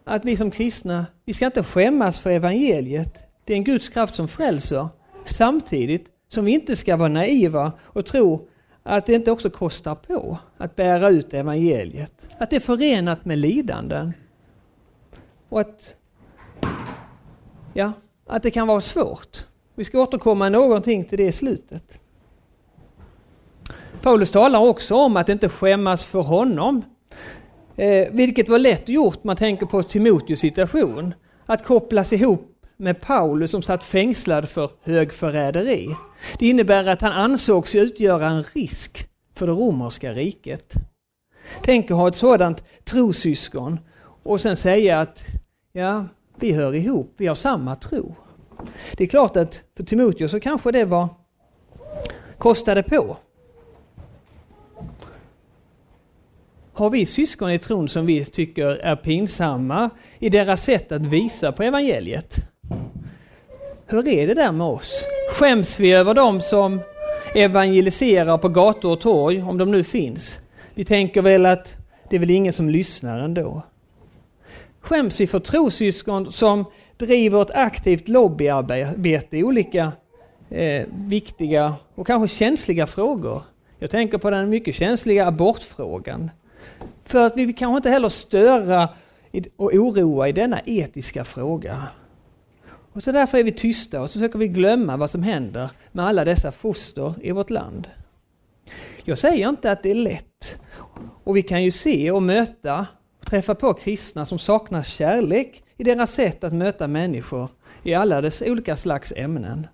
att 0.04 0.26
vi 0.26 0.38
som 0.38 0.52
kristna, 0.52 1.06
vi 1.26 1.34
ska 1.34 1.46
inte 1.46 1.64
skämmas 1.64 2.20
för 2.20 2.30
evangeliet. 2.30 3.24
Det 3.46 3.54
är 3.54 3.58
en 3.58 3.64
Guds 3.64 3.90
kraft 3.90 4.16
som 4.16 4.28
frälser. 4.28 4.88
Samtidigt 5.26 6.12
som 6.28 6.46
vi 6.46 6.52
inte 6.52 6.76
ska 6.76 6.98
vara 6.98 7.10
naiva 7.10 7.72
och 7.82 8.06
tro 8.06 8.48
att 8.84 9.06
det 9.06 9.14
inte 9.14 9.32
också 9.32 9.50
kostar 9.50 9.96
på 9.96 10.38
att 10.58 10.76
bära 10.76 11.10
ut 11.10 11.34
evangeliet. 11.34 12.28
Att 12.38 12.50
det 12.50 12.56
är 12.56 12.60
förenat 12.60 13.26
med 13.26 13.38
lidanden. 13.38 14.14
Och 15.50 15.60
att, 15.60 15.96
ja, 17.74 17.92
att 18.28 18.44
det 18.44 18.52
kan 18.52 18.68
vara 18.68 18.82
svårt. 18.82 19.46
Vi 19.76 19.84
ska 19.84 20.02
återkomma 20.02 20.50
någonting 20.50 21.06
till 21.06 21.18
det 21.18 21.28
i 21.28 21.32
slutet. 21.32 22.00
Paulus 24.02 24.32
talar 24.32 24.60
också 24.60 24.96
om 24.96 25.18
att 25.18 25.30
inte 25.30 25.50
skämmas 25.50 26.04
för 26.04 26.22
honom. 26.22 26.82
Eh, 27.76 28.08
vilket 28.12 28.50
var 28.50 28.60
lätt 28.60 28.90
gjort, 28.90 29.24
man 29.24 29.36
tänker 29.36 29.66
på 29.66 29.84
Timoteus 29.84 30.40
situation. 30.40 31.14
Att 31.46 31.66
kopplas 31.66 32.14
ihop 32.14 32.50
med 32.78 33.02
Paulus 33.02 33.52
som 33.52 33.62
satt 33.62 33.84
fängslad 33.84 34.50
för 34.50 34.72
högförräderi. 34.84 35.96
Det 36.40 36.48
innebär 36.48 36.86
att 36.86 37.02
han 37.02 37.12
ansågs 37.12 37.76
utgöra 37.76 38.28
en 38.28 38.44
risk 38.44 39.08
för 39.36 39.48
det 39.48 39.54
romerska 39.54 40.14
riket. 40.14 40.74
Tänk 41.62 41.92
att 41.92 41.98
ha 41.98 42.08
ett 42.08 42.16
sådant 42.16 42.64
trosyskon 42.84 43.80
och 44.24 44.42
sen 44.42 44.56
säga 44.56 45.00
att 45.00 45.26
ja, 45.72 46.06
vi 46.40 46.54
hör 46.54 46.76
ihop, 46.76 47.14
vi 47.18 47.28
har 47.28 47.36
samma 47.36 47.76
tro. 47.76 48.16
Det 48.98 49.04
är 49.04 49.08
klart 49.08 49.38
att 49.38 49.64
för 49.78 49.84
Timoteus 49.84 50.32
så 50.32 50.40
kanske 50.40 50.72
det 50.72 50.86
var 50.86 51.10
kostade 52.38 52.84
på. 52.84 53.18
Har 56.76 56.90
vi 56.90 57.06
syskon 57.06 57.52
i 57.52 57.60
tron 57.60 57.88
som 57.88 58.06
vi 58.06 58.26
tycker 58.26 58.66
är 58.66 58.96
pinsamma 58.96 59.90
i 60.20 60.30
deras 60.30 60.64
sätt 60.64 60.92
att 60.92 61.02
visa 61.02 61.52
på 61.52 61.64
evangeliet? 61.64 62.36
Hur 63.88 64.08
är 64.08 64.28
det 64.28 64.34
där 64.34 64.52
med 64.52 64.68
oss? 64.68 65.04
Skäms 65.36 65.80
vi 65.80 65.94
över 65.94 66.14
dem 66.14 66.42
som 66.42 66.82
evangeliserar 67.36 68.38
på 68.38 68.50
gator 68.50 68.92
och 68.92 69.02
torg, 69.02 69.42
om 69.42 69.58
de 69.58 69.72
nu 69.72 69.84
finns? 69.84 70.40
Vi 70.74 70.86
tänker 70.86 71.22
väl 71.22 71.46
att 71.46 71.76
det 72.10 72.16
är 72.16 72.20
väl 72.20 72.32
ingen 72.32 72.54
som 72.54 72.70
lyssnar 72.70 73.20
ändå. 73.20 73.64
Skäms 74.82 75.20
vi 75.20 75.28
för 75.28 75.40
trosyskon 75.40 76.32
som 76.32 76.66
driver 76.98 77.42
ett 77.42 77.52
aktivt 77.52 78.08
lobbyarbete 78.08 79.38
i 79.38 79.44
olika 79.44 79.92
eh, 80.50 80.88
viktiga 80.92 81.74
och 81.96 82.08
kanske 82.08 82.38
känsliga 82.38 82.88
frågor? 82.88 83.44
Jag 83.80 83.90
tänker 83.90 84.18
på 84.18 84.30
den 84.30 84.50
mycket 84.50 84.76
känsliga 84.76 85.28
abortfrågan. 85.28 86.30
För 87.06 87.26
att 87.26 87.38
vi 87.38 87.54
kanske 87.54 87.78
inte 87.78 87.90
heller 87.90 88.10
störa 88.10 88.90
och 89.56 89.74
oroa 89.74 90.30
i 90.30 90.32
denna 90.32 90.62
etiska 90.66 91.26
fråga. 91.26 91.88
Och 92.94 93.04
så 93.04 93.12
därför 93.12 93.38
är 93.38 93.44
vi 93.44 93.52
tysta 93.52 94.02
och 94.02 94.10
så 94.10 94.20
försöker 94.20 94.40
vi 94.40 94.48
glömma 94.48 94.98
vad 94.98 95.10
som 95.10 95.24
händer 95.24 95.72
med 95.92 96.06
alla 96.06 96.26
dessa 96.26 96.52
foster 96.52 97.14
i 97.22 97.32
vårt 97.32 97.50
land. 97.50 97.88
Jag 99.04 99.18
säger 99.18 99.50
inte 99.50 99.72
att 99.72 99.84
det 99.84 99.92
är 99.92 99.96
lätt. 99.96 100.58
Och 101.24 101.38
vi 101.38 101.42
kan 101.42 101.64
ju 101.64 101.72
se 101.72 102.12
och 102.12 102.24
möta 102.24 102.88
och 103.20 103.26
träffa 103.26 103.56
på 103.56 103.74
kristna 103.74 104.26
som 104.26 104.40
saknar 104.40 104.84
kärlek 104.84 105.64
i 105.78 105.84
deras 105.84 106.14
sätt 106.14 106.44
att 106.44 106.54
möta 106.54 106.88
människor 106.88 107.50
i 107.84 107.94
alla 107.94 108.22
dess 108.22 108.42
olika 108.42 108.76
slags 108.76 109.14
ämnen. 109.16 109.68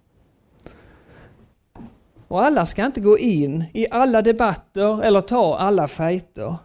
Och 2.27 2.45
alla 2.45 2.65
ska 2.65 2.85
inte 2.85 3.01
gå 3.01 3.17
in 3.17 3.65
i 3.73 3.87
alla 3.91 4.21
debatter 4.21 5.03
eller 5.03 5.21
ta 5.21 5.57
alla 5.57 5.87
fejter 5.87 6.55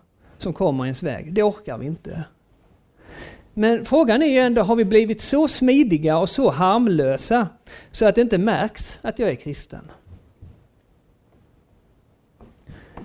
som 0.45 0.53
kommer 0.53 0.85
ens 0.85 1.03
väg. 1.03 1.33
Det 1.33 1.43
orkar 1.43 1.79
vi 1.79 1.87
inte. 1.87 2.25
Men 3.55 3.85
frågan 3.85 4.23
är 4.23 4.27
ju 4.27 4.39
ändå, 4.39 4.63
har 4.63 4.77
vi 4.77 4.85
blivit 4.85 5.21
så 5.21 5.49
smidiga 5.49 6.19
och 6.19 6.29
så 6.29 6.51
harmlösa 6.51 7.49
så 7.91 8.07
att 8.07 8.15
det 8.15 8.21
inte 8.21 8.39
märks 8.39 8.99
att 9.03 9.19
jag 9.19 9.31
är 9.31 9.35
kristen? 9.35 9.91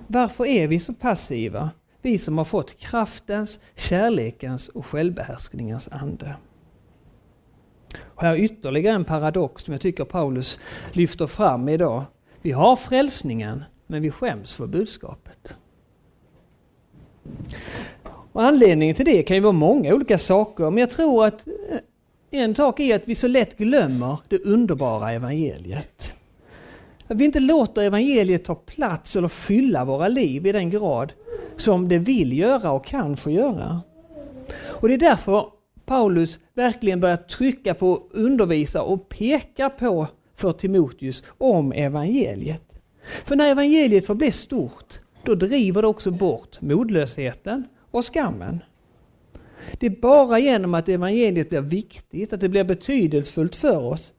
Varför 0.06 0.46
är 0.46 0.68
vi 0.68 0.80
så 0.80 0.92
passiva, 0.92 1.70
vi 2.02 2.18
som 2.18 2.38
har 2.38 2.44
fått 2.44 2.78
kraftens, 2.78 3.60
kärlekens 3.76 4.68
och 4.68 4.86
självbehärskningens 4.86 5.88
ande? 5.92 6.36
Och 8.00 8.22
här 8.22 8.34
är 8.34 8.38
ytterligare 8.38 8.94
en 8.94 9.04
paradox 9.04 9.62
som 9.62 9.72
jag 9.72 9.80
tycker 9.80 10.04
Paulus 10.04 10.60
lyfter 10.92 11.26
fram 11.26 11.68
idag. 11.68 12.04
Vi 12.42 12.52
har 12.52 12.76
frälsningen, 12.76 13.64
men 13.86 14.02
vi 14.02 14.10
skäms 14.10 14.54
för 14.54 14.66
budskapet. 14.66 15.54
Och 18.32 18.42
anledningen 18.42 18.94
till 18.94 19.04
det 19.04 19.22
kan 19.22 19.36
ju 19.36 19.40
vara 19.40 19.52
många 19.52 19.94
olika 19.94 20.18
saker, 20.18 20.70
men 20.70 20.78
jag 20.78 20.90
tror 20.90 21.26
att 21.26 21.46
eh, 21.46 21.52
en 22.30 22.54
sak 22.54 22.80
är 22.80 22.96
att 22.96 23.08
vi 23.08 23.14
så 23.14 23.28
lätt 23.28 23.58
glömmer 23.58 24.18
det 24.28 24.38
underbara 24.44 25.12
evangeliet. 25.12 26.14
Att 27.06 27.16
vi 27.16 27.24
inte 27.24 27.40
låter 27.40 27.82
evangeliet 27.82 28.44
ta 28.44 28.54
plats 28.54 29.16
eller 29.16 29.28
fylla 29.28 29.84
våra 29.84 30.08
liv 30.08 30.46
i 30.46 30.52
den 30.52 30.70
grad 30.70 31.12
som 31.56 31.88
det 31.88 31.98
vill 31.98 32.38
göra 32.38 32.70
och 32.70 32.84
kan 32.84 33.16
få 33.16 33.30
göra. 33.30 33.80
Och 34.62 34.88
det 34.88 34.94
är 34.94 34.98
därför 34.98 35.46
Paulus 35.86 36.38
verkligen 36.54 37.00
börjar 37.00 37.16
trycka 37.16 37.74
på, 37.74 38.02
undervisa 38.10 38.82
och 38.82 39.08
peka 39.08 39.70
på 39.70 40.06
för 40.36 40.52
Timoteus 40.52 41.24
om 41.38 41.72
evangeliet. 41.72 42.80
För 43.24 43.36
när 43.36 43.50
evangeliet 43.50 44.06
får 44.06 44.14
bli 44.14 44.32
stort, 44.32 45.00
då 45.24 45.34
driver 45.34 45.82
det 45.82 45.88
också 45.88 46.10
bort 46.10 46.60
modlösheten 46.60 47.64
och 47.90 48.04
skammen. 48.04 48.62
Det 49.78 49.86
är 49.86 49.90
bara 49.90 50.38
genom 50.38 50.74
att 50.74 50.88
evangeliet 50.88 51.48
blir 51.48 51.60
viktigt, 51.60 52.32
att 52.32 52.40
det 52.40 52.48
blir 52.48 52.64
betydelsefullt 52.64 53.56
för 53.56 53.82
oss, 53.82 54.12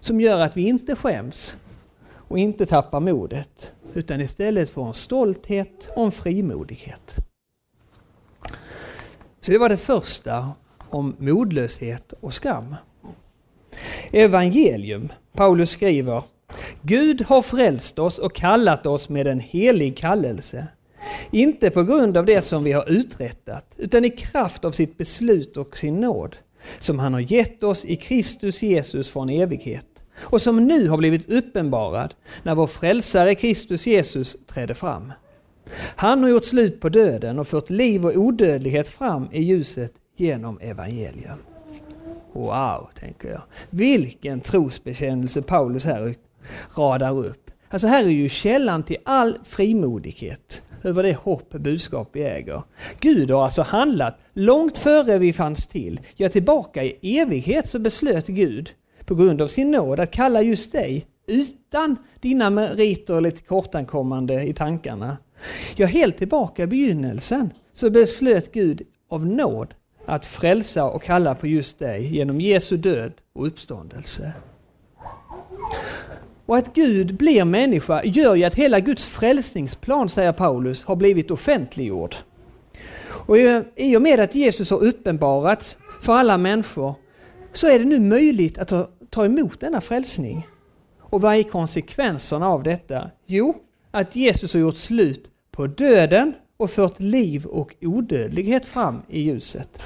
som 0.00 0.20
gör 0.20 0.40
att 0.40 0.56
vi 0.56 0.68
inte 0.68 0.96
skäms 0.96 1.56
och 2.12 2.38
inte 2.38 2.66
tappar 2.66 3.00
modet, 3.00 3.72
utan 3.94 4.20
istället 4.20 4.70
får 4.70 4.86
en 4.86 4.94
stolthet 4.94 5.88
och 5.96 6.04
en 6.04 6.12
frimodighet. 6.12 7.16
Så 9.40 9.52
det 9.52 9.58
var 9.58 9.68
det 9.68 9.76
första 9.76 10.52
om 10.90 11.16
modlöshet 11.18 12.12
och 12.20 12.32
skam. 12.32 12.74
Evangelium. 14.12 15.12
Paulus 15.32 15.70
skriver 15.70 16.22
Gud 16.82 17.22
har 17.22 17.42
frälst 17.42 17.98
oss 17.98 18.18
och 18.18 18.34
kallat 18.34 18.86
oss 18.86 19.08
med 19.08 19.26
en 19.26 19.40
helig 19.40 19.96
kallelse 19.96 20.66
inte 21.30 21.70
på 21.70 21.82
grund 21.82 22.16
av 22.16 22.24
det 22.24 22.42
som 22.42 22.64
vi 22.64 22.72
har 22.72 22.90
uträttat, 22.90 23.74
utan 23.78 24.04
i 24.04 24.10
kraft 24.10 24.64
av 24.64 24.72
sitt 24.72 24.98
beslut 24.98 25.56
och 25.56 25.76
sin 25.76 26.00
nåd, 26.00 26.36
som 26.78 26.98
han 26.98 27.14
har 27.14 27.20
gett 27.20 27.62
oss 27.62 27.84
i 27.84 27.96
Kristus 27.96 28.62
Jesus 28.62 29.10
från 29.10 29.28
evighet 29.28 29.86
och 30.18 30.42
som 30.42 30.66
nu 30.66 30.88
har 30.88 30.96
blivit 30.96 31.28
uppenbarad 31.28 32.14
när 32.42 32.54
vår 32.54 32.66
frälsare 32.66 33.34
Kristus 33.34 33.86
Jesus 33.86 34.36
trädde 34.46 34.74
fram. 34.74 35.12
Han 35.96 36.22
har 36.22 36.30
gjort 36.30 36.44
slut 36.44 36.80
på 36.80 36.88
döden 36.88 37.38
och 37.38 37.48
fört 37.48 37.70
liv 37.70 38.06
och 38.06 38.16
odödlighet 38.16 38.88
fram 38.88 39.28
i 39.32 39.42
ljuset 39.42 39.92
genom 40.16 40.58
evangelium. 40.60 41.38
Wow, 42.32 42.88
tänker 42.94 43.28
jag. 43.28 43.42
Vilken 43.70 44.40
trosbekännelse 44.40 45.42
Paulus 45.42 45.84
här 45.84 46.14
radar 46.74 47.18
upp. 47.18 47.50
Alltså 47.70 47.86
här 47.86 48.04
är 48.04 48.08
ju 48.08 48.28
källan 48.28 48.82
till 48.82 48.96
all 49.04 49.38
frimodighet 49.44 50.62
över 50.86 51.02
det 51.02 51.14
hopp 51.14 51.50
budskap 51.50 52.10
vi 52.12 52.22
äger. 52.22 52.62
Gud 53.00 53.30
har 53.30 53.44
alltså 53.44 53.62
handlat 53.62 54.18
långt 54.32 54.78
före 54.78 55.18
vi 55.18 55.32
fanns 55.32 55.66
till. 55.66 56.00
Ja, 56.16 56.28
tillbaka 56.28 56.84
i 56.84 57.18
evighet 57.18 57.68
så 57.68 57.78
beslöt 57.78 58.26
Gud 58.26 58.70
på 59.04 59.14
grund 59.14 59.42
av 59.42 59.48
sin 59.48 59.70
nåd 59.70 60.00
att 60.00 60.10
kalla 60.10 60.42
just 60.42 60.72
dig 60.72 61.06
utan 61.26 61.96
dina 62.20 62.50
meriter 62.50 63.14
eller 63.14 63.30
kortankommande 63.30 64.42
i 64.42 64.52
tankarna. 64.52 65.16
Ja, 65.76 65.86
helt 65.86 66.18
tillbaka 66.18 66.62
i 66.62 66.66
begynnelsen 66.66 67.50
så 67.72 67.90
beslöt 67.90 68.52
Gud 68.52 68.82
av 69.10 69.26
nåd 69.26 69.74
att 70.06 70.26
frälsa 70.26 70.84
och 70.84 71.02
kalla 71.02 71.34
på 71.34 71.46
just 71.46 71.78
dig 71.78 72.16
genom 72.16 72.40
Jesu 72.40 72.76
död 72.76 73.12
och 73.32 73.46
uppståndelse. 73.46 74.32
Och 76.46 76.56
att 76.56 76.74
Gud 76.74 77.16
blir 77.16 77.44
människa 77.44 78.02
gör 78.04 78.34
ju 78.34 78.44
att 78.44 78.54
hela 78.54 78.80
Guds 78.80 79.06
frälsningsplan, 79.06 80.08
säger 80.08 80.32
Paulus, 80.32 80.84
har 80.84 80.96
blivit 80.96 81.30
offentliggjord. 81.30 82.16
Och 83.26 83.36
i 83.76 83.96
och 83.96 84.02
med 84.02 84.20
att 84.20 84.34
Jesus 84.34 84.70
har 84.70 84.84
uppenbarats 84.84 85.76
för 86.00 86.12
alla 86.12 86.38
människor 86.38 86.94
så 87.52 87.66
är 87.66 87.78
det 87.78 87.84
nu 87.84 88.00
möjligt 88.00 88.58
att 88.58 88.68
ta, 88.68 88.88
ta 89.10 89.24
emot 89.24 89.60
denna 89.60 89.80
frälsning. 89.80 90.46
Och 91.00 91.20
vad 91.20 91.34
är 91.34 91.42
konsekvenserna 91.42 92.48
av 92.48 92.62
detta? 92.62 93.10
Jo, 93.26 93.54
att 93.90 94.16
Jesus 94.16 94.54
har 94.54 94.60
gjort 94.60 94.76
slut 94.76 95.30
på 95.52 95.66
döden 95.66 96.34
och 96.56 96.70
fört 96.70 97.00
liv 97.00 97.46
och 97.46 97.74
odödlighet 97.80 98.66
fram 98.66 99.02
i 99.08 99.20
ljuset. 99.20 99.82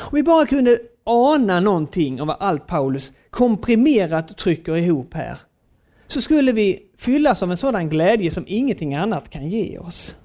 Om 0.00 0.10
vi 0.12 0.22
bara 0.22 0.46
kunde 0.46 0.78
ana 1.04 1.60
någonting 1.60 2.20
av 2.20 2.26
vad 2.26 2.36
allt 2.40 2.66
Paulus 2.66 3.12
komprimerat 3.30 4.36
trycker 4.36 4.76
ihop 4.76 5.14
här, 5.14 5.38
så 6.06 6.20
skulle 6.20 6.52
vi 6.52 6.82
fyllas 6.98 7.42
av 7.42 7.50
en 7.50 7.56
sådan 7.56 7.88
glädje 7.88 8.30
som 8.30 8.44
ingenting 8.46 8.94
annat 8.94 9.30
kan 9.30 9.48
ge 9.48 9.78
oss. 9.78 10.16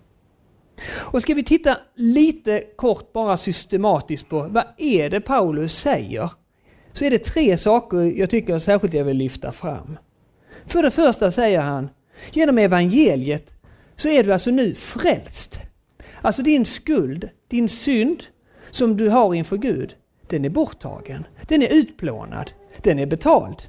Och 0.89 1.21
ska 1.21 1.33
vi 1.33 1.43
titta 1.43 1.77
lite 1.95 2.63
kort 2.75 3.13
bara 3.13 3.37
systematiskt 3.37 4.29
på 4.29 4.41
vad 4.41 4.63
är 4.77 5.09
det 5.09 5.21
Paulus 5.21 5.79
säger? 5.79 6.31
Så 6.93 7.05
är 7.05 7.09
det 7.09 7.25
tre 7.25 7.57
saker 7.57 7.97
jag 7.97 8.29
tycker 8.29 8.59
särskilt 8.59 8.93
jag 8.93 9.03
vill 9.03 9.17
lyfta 9.17 9.51
fram. 9.51 9.97
För 10.65 10.83
det 10.83 10.91
första 10.91 11.31
säger 11.31 11.61
han, 11.61 11.89
genom 12.31 12.57
evangeliet 12.57 13.55
så 13.95 14.09
är 14.09 14.23
du 14.23 14.33
alltså 14.33 14.51
nu 14.51 14.75
frälst. 14.75 15.61
Alltså 16.21 16.41
din 16.41 16.65
skuld, 16.65 17.29
din 17.47 17.69
synd 17.69 18.23
som 18.71 18.97
du 18.97 19.09
har 19.09 19.33
inför 19.33 19.57
Gud, 19.57 19.95
den 20.29 20.45
är 20.45 20.49
borttagen. 20.49 21.27
Den 21.47 21.61
är 21.61 21.73
utplånad. 21.73 22.51
Den 22.83 22.99
är 22.99 23.05
betald. 23.05 23.61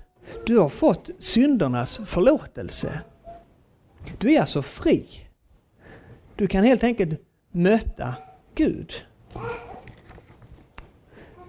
Du 0.46 0.58
har 0.58 0.68
fått 0.68 1.10
syndernas 1.18 2.00
förlåtelse. 2.06 3.00
Du 4.18 4.32
är 4.32 4.40
alltså 4.40 4.62
fri. 4.62 5.06
Du 6.36 6.46
kan 6.46 6.64
helt 6.64 6.84
enkelt 6.84 7.20
möta 7.52 8.14
Gud. 8.54 8.92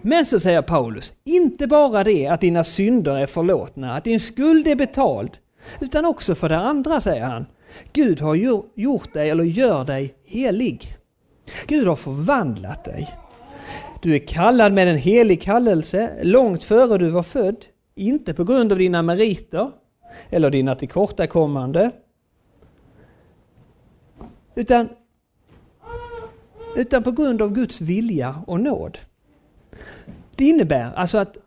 Men 0.01 0.25
så 0.25 0.39
säger 0.39 0.62
Paulus, 0.62 1.13
inte 1.24 1.68
bara 1.68 2.03
det 2.03 2.27
att 2.27 2.41
dina 2.41 2.63
synder 2.63 3.18
är 3.18 3.25
förlåtna, 3.25 3.94
att 3.94 4.03
din 4.03 4.20
skuld 4.20 4.68
är 4.68 4.75
betald, 4.75 5.38
utan 5.80 6.06
också 6.06 6.36
för 6.36 6.50
det 6.50 6.58
andra 6.58 7.01
säger 7.01 7.24
han, 7.24 7.46
Gud 7.94 8.22
har 8.22 8.36
gjort 8.75 9.13
dig 9.13 9.30
eller 9.30 9.44
gör 9.44 9.86
dig 9.86 10.15
helig. 10.25 10.98
Gud 11.68 11.88
har 11.88 11.96
förvandlat 11.96 12.84
dig. 12.84 13.10
Du 14.01 14.15
är 14.15 14.27
kallad 14.27 14.74
med 14.74 14.88
en 14.88 14.98
helig 14.98 15.41
kallelse 15.41 16.24
långt 16.24 16.63
före 16.63 16.98
du 16.98 17.10
var 17.10 17.24
född, 17.24 17.65
inte 17.96 18.34
på 18.34 18.43
grund 18.43 18.72
av 18.72 18.77
dina 18.77 19.01
meriter 19.01 19.72
eller 20.29 20.50
dina 20.50 20.75
tillkortakommande, 20.75 21.91
utan, 24.55 24.89
utan 26.75 27.03
på 27.03 27.12
grund 27.12 27.41
av 27.41 27.53
Guds 27.53 27.81
vilja 27.81 28.43
och 28.48 28.60
nåd. 28.60 28.98
Det 30.36 30.46
innebär 30.46 30.93
alltså 30.93 31.17
att 31.17 31.38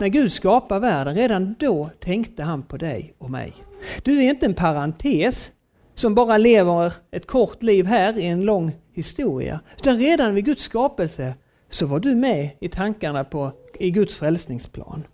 när 0.00 0.08
Gud 0.08 0.32
skapar 0.32 0.80
världen, 0.80 1.14
redan 1.14 1.54
då 1.58 1.90
tänkte 1.98 2.42
han 2.42 2.62
på 2.62 2.76
dig 2.76 3.14
och 3.18 3.30
mig. 3.30 3.54
Du 4.02 4.18
är 4.18 4.30
inte 4.30 4.46
en 4.46 4.54
parentes 4.54 5.52
som 5.94 6.14
bara 6.14 6.38
lever 6.38 6.92
ett 7.10 7.26
kort 7.26 7.62
liv 7.62 7.86
här 7.86 8.18
i 8.18 8.26
en 8.26 8.40
lång 8.40 8.72
historia. 8.92 9.60
Utan 9.76 9.98
redan 9.98 10.34
vid 10.34 10.44
Guds 10.44 10.62
skapelse 10.62 11.34
så 11.76 11.86
var 11.86 12.00
du 12.00 12.14
med 12.14 12.50
i 12.60 12.68
tankarna 12.68 13.24
på, 13.24 13.52
i 13.78 13.90
Guds 13.90 14.14
frälsningsplan. 14.14 15.06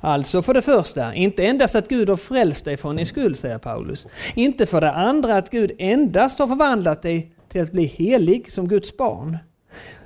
Alltså 0.00 0.42
för 0.42 0.54
det 0.54 0.62
första, 0.62 1.14
inte 1.14 1.46
endast 1.46 1.74
att 1.74 1.88
Gud 1.88 2.08
har 2.08 2.16
frälst 2.16 2.64
dig 2.64 2.76
från 2.76 2.96
din 2.96 3.06
skuld, 3.06 3.36
säger 3.38 3.58
Paulus. 3.58 4.06
Inte 4.34 4.66
för 4.66 4.80
det 4.80 4.92
andra 4.92 5.36
att 5.36 5.50
Gud 5.50 5.72
endast 5.78 6.38
har 6.38 6.46
förvandlat 6.46 7.02
dig 7.02 7.32
till 7.48 7.62
att 7.62 7.72
bli 7.72 7.84
helig 7.84 8.52
som 8.52 8.68
Guds 8.68 8.96
barn. 8.96 9.38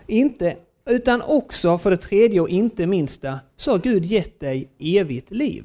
Inte, 0.07 0.57
utan 0.87 1.23
också 1.23 1.79
för 1.79 1.91
det 1.91 1.97
tredje 1.97 2.41
och 2.41 2.49
inte 2.49 2.87
minsta, 2.87 3.41
så 3.57 3.71
har 3.71 3.79
Gud 3.79 4.05
gett 4.05 4.41
dig 4.41 4.69
evigt 4.79 5.31
liv. 5.31 5.65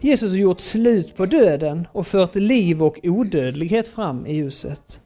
Jesus 0.00 0.30
har 0.30 0.38
gjort 0.38 0.60
slut 0.60 1.16
på 1.16 1.26
döden 1.26 1.86
och 1.92 2.06
fört 2.06 2.34
liv 2.34 2.82
och 2.82 2.98
odödlighet 3.02 3.88
fram 3.88 4.26
i 4.26 4.36
ljuset. 4.36 5.00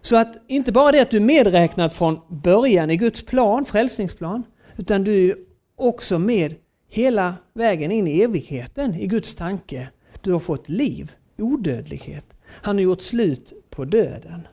Så 0.00 0.16
att 0.16 0.36
inte 0.46 0.72
bara 0.72 0.92
det 0.92 1.00
att 1.00 1.10
du 1.10 1.16
är 1.16 1.20
medräknad 1.20 1.92
från 1.92 2.20
början 2.28 2.90
i 2.90 2.96
Guds 2.96 3.24
plan, 3.24 3.64
frälsningsplan, 3.64 4.42
utan 4.76 5.04
du 5.04 5.30
är 5.30 5.36
också 5.76 6.18
med 6.18 6.54
hela 6.88 7.34
vägen 7.54 7.92
in 7.92 8.06
i 8.06 8.20
evigheten 8.20 8.94
i 8.94 9.06
Guds 9.06 9.34
tanke. 9.34 9.90
Du 10.20 10.32
har 10.32 10.40
fått 10.40 10.68
liv, 10.68 11.12
odödlighet. 11.38 12.26
Han 12.46 12.76
har 12.76 12.82
gjort 12.82 13.00
slut 13.00 13.52
på 13.70 13.84
döden. 13.84 14.48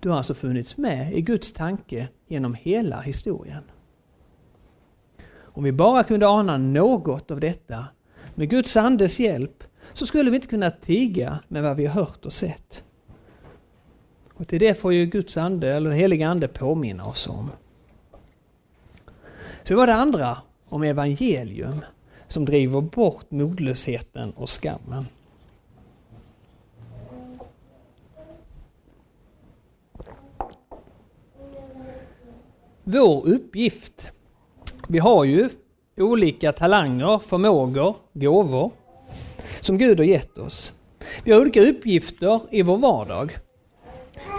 Du 0.00 0.08
har 0.08 0.16
alltså 0.16 0.34
funnits 0.34 0.76
med 0.76 1.12
i 1.14 1.20
Guds 1.20 1.52
tanke 1.52 2.08
genom 2.28 2.54
hela 2.54 3.00
historien. 3.00 3.62
Om 5.32 5.64
vi 5.64 5.72
bara 5.72 6.02
kunde 6.02 6.28
ana 6.28 6.58
något 6.58 7.30
av 7.30 7.40
detta 7.40 7.84
med 8.34 8.50
Guds 8.50 8.76
andes 8.76 9.20
hjälp 9.20 9.64
så 9.92 10.06
skulle 10.06 10.30
vi 10.30 10.36
inte 10.36 10.48
kunna 10.48 10.70
tiga 10.70 11.38
med 11.48 11.62
vad 11.62 11.76
vi 11.76 11.86
har 11.86 11.94
hört 11.94 12.26
och 12.26 12.32
sett. 12.32 12.84
Och 14.40 14.48
till 14.48 14.58
det 14.58 14.74
får 14.74 14.92
ju 14.92 15.06
Guds 15.06 15.36
ande, 15.36 15.74
eller 15.74 15.90
den 15.90 15.98
heliga 15.98 16.28
ande, 16.28 16.48
påminna 16.48 17.04
oss 17.04 17.28
om. 17.28 17.50
Så 19.62 19.76
var 19.76 19.86
det 19.86 19.94
andra 19.94 20.38
om 20.68 20.82
evangelium 20.82 21.80
som 22.28 22.44
driver 22.44 22.80
bort 22.80 23.30
modlösheten 23.30 24.30
och 24.30 24.50
skammen. 24.50 25.06
Vår 32.84 33.26
uppgift. 33.28 34.12
Vi 34.88 34.98
har 34.98 35.24
ju 35.24 35.48
olika 35.96 36.52
talanger, 36.52 37.18
förmågor, 37.18 37.96
gåvor 38.12 38.70
som 39.60 39.78
Gud 39.78 39.98
har 39.98 40.04
gett 40.04 40.38
oss. 40.38 40.72
Vi 41.24 41.32
har 41.32 41.40
olika 41.40 41.60
uppgifter 41.60 42.40
i 42.50 42.62
vår 42.62 42.76
vardag. 42.76 43.32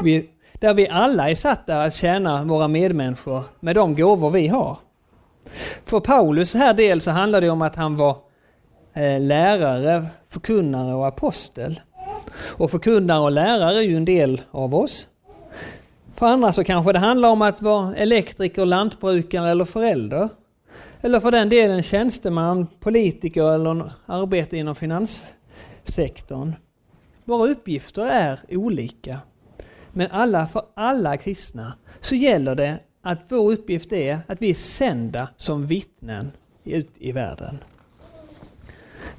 Vi, 0.04 0.30
där 0.54 0.74
vi 0.74 0.88
alla 0.90 1.30
är 1.30 1.36
satta 1.36 1.84
att 1.84 1.94
tjäna 1.94 2.44
våra 2.44 2.68
medmänniskor 2.68 3.44
med 3.60 3.76
de 3.76 3.96
gåvor 3.96 4.30
vi 4.30 4.48
har. 4.48 4.78
För 5.86 6.00
Paulus 6.00 6.54
här 6.54 6.74
del 6.74 7.02
så 7.02 7.12
handlar 7.12 7.42
det 7.42 7.50
om 7.50 7.62
att 7.62 7.76
han 7.76 7.98
var 7.98 8.18
eh, 8.94 9.20
lärare, 9.20 10.06
förkunnare 10.30 10.94
och 10.94 11.08
apostel. 11.08 11.80
Och 12.42 12.72
förkunnare 12.72 13.20
och 13.20 13.32
lärare 13.32 13.78
är 13.78 13.82
ju 13.82 13.98
en 13.98 14.06
del 14.06 14.42
av 14.52 14.76
oss. 14.76 15.08
För 16.16 16.26
andra 16.26 16.52
så 16.52 16.64
kanske 16.64 16.94
det 16.94 17.00
handlar 17.00 17.30
om 17.30 17.42
att 17.42 17.62
vara 17.62 17.96
elektriker, 17.96 18.66
lantbrukare 18.66 19.52
eller 19.52 19.66
förälder. 19.66 20.30
Eller 21.02 21.20
för 21.20 21.32
den 21.32 21.50
delen 21.50 21.84
tjänsteman, 21.84 22.68
politiker 22.80 23.56
eller 23.56 23.92
arbete 24.06 24.58
inom 24.58 24.76
finanssektorn. 24.76 26.56
Våra 27.26 27.50
uppgifter 27.50 28.06
är 28.06 28.40
olika. 28.50 29.20
Men 29.94 30.08
alla, 30.12 30.48
för 30.48 30.64
alla 30.74 31.18
kristna 31.18 31.74
så 32.02 32.16
gäller 32.16 32.56
det 32.56 32.80
att 33.02 33.20
vår 33.30 33.52
uppgift 33.52 33.94
är 33.94 34.20
att 34.28 34.42
vi 34.42 34.50
är 34.50 34.54
sända 34.54 35.28
som 35.38 35.66
vittnen 35.66 36.32
ut 36.64 36.90
i 36.98 37.12
världen. 37.12 37.58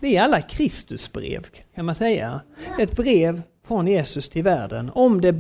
Vi 0.01 0.17
är 0.17 0.23
alla 0.23 0.41
Kristusbrev 0.41 1.47
kan 1.75 1.85
man 1.85 1.95
säga. 1.95 2.41
Ett 2.79 2.97
brev 2.97 3.43
från 3.67 3.87
Jesus 3.87 4.29
till 4.29 4.45
världen 4.45 4.91
om 4.95 5.21
det 5.21 5.33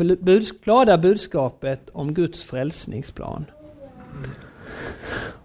glada 0.64 0.98
budskapet 0.98 1.90
om 1.92 2.14
Guds 2.14 2.44
frälsningsplan. 2.44 3.44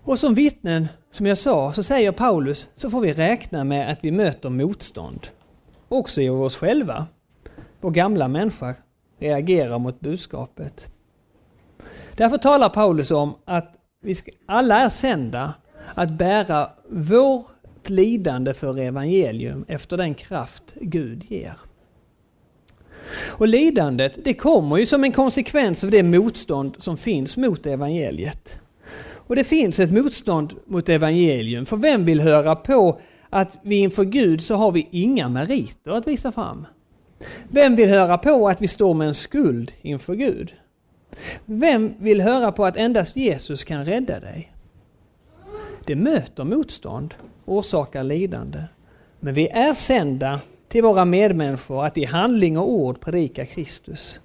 Och 0.04 0.20
som 0.20 0.34
vittnen, 0.34 0.88
som 1.12 1.26
jag 1.26 1.38
sa, 1.38 1.74
så 1.74 1.84
säger 1.84 2.12
Paulus, 2.12 2.68
så 2.74 2.90
får 2.90 3.02
vi 3.02 3.14
räkna 3.14 3.64
med 3.64 3.92
att 3.92 4.00
vi 4.02 4.12
möter 4.12 4.50
motstånd. 4.50 5.28
Också 5.88 6.22
i 6.22 6.30
oss 6.30 6.58
själva. 6.58 7.08
Vår 7.82 7.92
gamla 7.92 8.28
människa 8.28 8.76
reagerar 9.20 9.80
mot 9.80 10.00
budskapet. 10.00 10.88
Därför 12.16 12.38
talar 12.38 12.70
Paulus 12.70 13.12
om 13.12 13.36
att 13.46 13.74
vi 14.02 14.16
ska, 14.16 14.32
alla 14.46 14.80
är 14.80 14.90
sända 14.90 15.54
att 15.96 16.12
bära 16.12 16.70
vårt 16.90 17.90
lidande 17.90 18.54
för 18.54 18.80
evangelium 18.80 19.66
efter 19.68 19.98
den 19.98 20.14
kraft 20.14 20.64
Gud 20.82 21.24
ger. 21.30 21.58
Och 23.26 23.48
lidandet, 23.48 24.20
det 24.24 24.34
kommer 24.34 24.78
ju 24.78 24.86
som 24.86 25.04
en 25.04 25.12
konsekvens 25.12 25.84
av 25.84 25.92
det 25.92 26.04
motstånd 26.04 26.76
som 26.80 26.98
finns 26.98 27.38
mot 27.38 27.66
evangeliet. 27.66 28.60
Och 29.28 29.36
det 29.36 29.44
finns 29.44 29.80
ett 29.80 29.92
motstånd 29.92 30.54
mot 30.66 30.90
evangelium, 30.90 31.66
för 31.66 31.78
vem 31.78 32.06
vill 32.06 32.22
höra 32.22 32.56
på 32.56 33.00
att 33.30 33.60
vi 33.62 33.76
inför 33.76 34.04
Gud 34.04 34.44
så 34.44 34.56
har 34.56 34.72
vi 34.72 34.88
inga 34.92 35.30
meriter 35.30 35.92
att 35.92 36.08
visa 36.08 36.32
fram? 36.32 36.68
Vem 37.50 37.76
vill 37.76 37.90
höra 37.90 38.18
på 38.18 38.48
att 38.48 38.62
vi 38.62 38.68
står 38.68 38.94
med 38.94 39.08
en 39.08 39.14
skuld 39.14 39.72
inför 39.82 40.16
Gud? 40.16 40.54
Vem 41.46 41.94
vill 42.00 42.22
höra 42.22 42.52
på 42.52 42.66
att 42.66 42.78
endast 42.78 43.16
Jesus 43.16 43.64
kan 43.64 43.86
rädda 43.86 44.20
dig? 44.20 44.54
Det 45.86 45.96
möter 45.96 46.44
motstånd, 46.44 47.14
orsakar 47.46 48.04
lidande. 48.04 48.64
Men 49.20 49.34
vi 49.34 49.48
är 49.48 49.74
sända 49.74 50.42
till 50.68 50.84
våra 50.84 51.06
medmänniskor 51.06 51.86
att 51.86 51.98
i 51.98 52.06
handling 52.06 52.58
och 52.58 52.72
ord 52.72 53.02
predika 53.02 53.46
Kristus. 53.46 54.20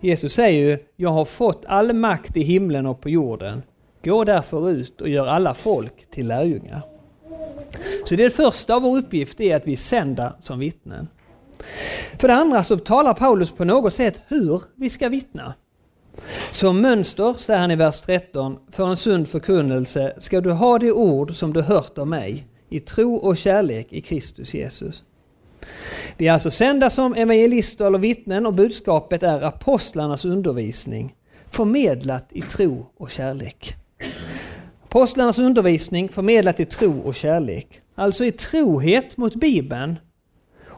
Jesus 0.00 0.32
säger 0.32 0.70
ju, 0.70 0.78
jag 0.96 1.10
har 1.10 1.24
fått 1.24 1.64
all 1.66 1.92
makt 1.92 2.36
i 2.36 2.42
himlen 2.42 2.86
och 2.86 3.00
på 3.00 3.08
jorden. 3.08 3.62
Gå 4.04 4.24
därför 4.24 4.70
ut 4.70 5.00
och 5.00 5.08
gör 5.08 5.26
alla 5.26 5.54
folk 5.54 6.10
till 6.10 6.28
lärjungar. 6.28 6.82
Så 8.04 8.16
det 8.16 8.30
första 8.30 8.74
av 8.74 8.82
vår 8.82 8.98
uppgift 8.98 9.40
är 9.40 9.56
att 9.56 9.66
vi 9.66 9.76
sända 9.76 10.36
som 10.42 10.58
vittnen. 10.58 11.08
För 12.18 12.28
det 12.28 12.34
andra 12.34 12.64
så 12.64 12.78
talar 12.78 13.14
Paulus 13.14 13.52
på 13.52 13.64
något 13.64 13.92
sätt 13.92 14.22
hur 14.28 14.62
vi 14.76 14.90
ska 14.90 15.08
vittna. 15.08 15.54
Som 16.50 16.80
mönster, 16.80 17.34
säger 17.38 17.60
han 17.60 17.70
i 17.70 17.76
vers 17.76 18.00
13, 18.00 18.58
för 18.72 18.86
en 18.88 18.96
sund 18.96 19.28
förkunnelse 19.28 20.14
ska 20.18 20.40
du 20.40 20.50
ha 20.50 20.78
det 20.78 20.92
ord 20.92 21.34
som 21.34 21.52
du 21.52 21.62
hört 21.62 21.98
av 21.98 22.06
mig, 22.06 22.46
i 22.68 22.80
tro 22.80 23.14
och 23.14 23.36
kärlek 23.36 23.92
i 23.92 24.00
Kristus 24.00 24.54
Jesus. 24.54 25.04
Vi 26.16 26.28
är 26.28 26.32
alltså 26.32 26.50
sända 26.50 26.90
som 26.90 27.14
evangelister 27.14 27.86
eller 27.86 27.98
vittnen 27.98 28.46
och 28.46 28.54
budskapet 28.54 29.22
är 29.22 29.42
apostlarnas 29.42 30.24
undervisning, 30.24 31.14
förmedlat 31.48 32.26
i 32.30 32.40
tro 32.40 32.86
och 32.96 33.10
kärlek. 33.10 33.74
Apostlarnas 34.84 35.38
undervisning 35.38 36.08
förmedlat 36.08 36.60
i 36.60 36.64
tro 36.64 37.00
och 37.00 37.14
kärlek. 37.14 37.80
Alltså 37.94 38.24
i 38.24 38.32
trohet 38.32 39.16
mot 39.16 39.34
Bibeln 39.34 39.96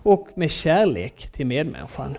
och 0.02 0.28
med 0.34 0.50
kärlek 0.50 1.32
till 1.32 1.46
medmänniskan. 1.46 2.16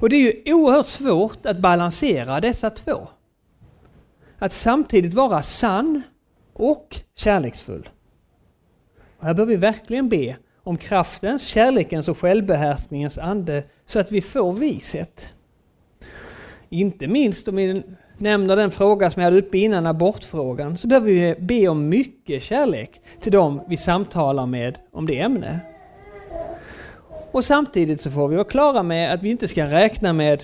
Och 0.00 0.08
det 0.08 0.16
är 0.16 0.20
ju 0.20 0.54
oerhört 0.54 0.86
svårt 0.86 1.46
att 1.46 1.58
balansera 1.58 2.40
dessa 2.40 2.70
två. 2.70 3.08
Att 4.38 4.52
samtidigt 4.52 5.14
vara 5.14 5.42
sann 5.42 6.02
och 6.52 7.00
kärleksfull. 7.14 7.88
Och 9.18 9.26
här 9.26 9.34
behöver 9.34 9.50
vi 9.50 9.56
verkligen 9.56 10.08
be 10.08 10.36
om 10.62 10.76
kraftens, 10.76 11.46
kärlekens 11.46 12.08
och 12.08 12.18
självbehärskningens 12.18 13.18
ande 13.18 13.62
så 13.86 14.00
att 14.00 14.12
vi 14.12 14.20
får 14.20 14.52
vishet. 14.52 15.28
Inte 16.68 17.06
minst 17.06 17.48
om 17.48 17.56
vi 17.56 17.82
nämner 18.18 18.56
den 18.56 18.70
fråga 18.70 19.10
som 19.10 19.22
jag 19.22 19.26
hade 19.26 19.38
uppe 19.38 19.58
innan, 19.58 19.86
abortfrågan, 19.86 20.76
så 20.76 20.88
behöver 20.88 21.06
vi 21.06 21.34
be 21.40 21.68
om 21.68 21.88
mycket 21.88 22.42
kärlek 22.42 23.00
till 23.20 23.32
dem 23.32 23.62
vi 23.68 23.76
samtalar 23.76 24.46
med 24.46 24.78
om 24.92 25.06
det 25.06 25.20
ämnet. 25.20 25.56
Och 27.36 27.44
samtidigt 27.44 28.00
så 28.00 28.10
får 28.10 28.28
vi 28.28 28.36
vara 28.36 28.48
klara 28.48 28.82
med 28.82 29.14
att 29.14 29.22
vi 29.22 29.30
inte 29.30 29.48
ska 29.48 29.66
räkna 29.66 30.12
med 30.12 30.42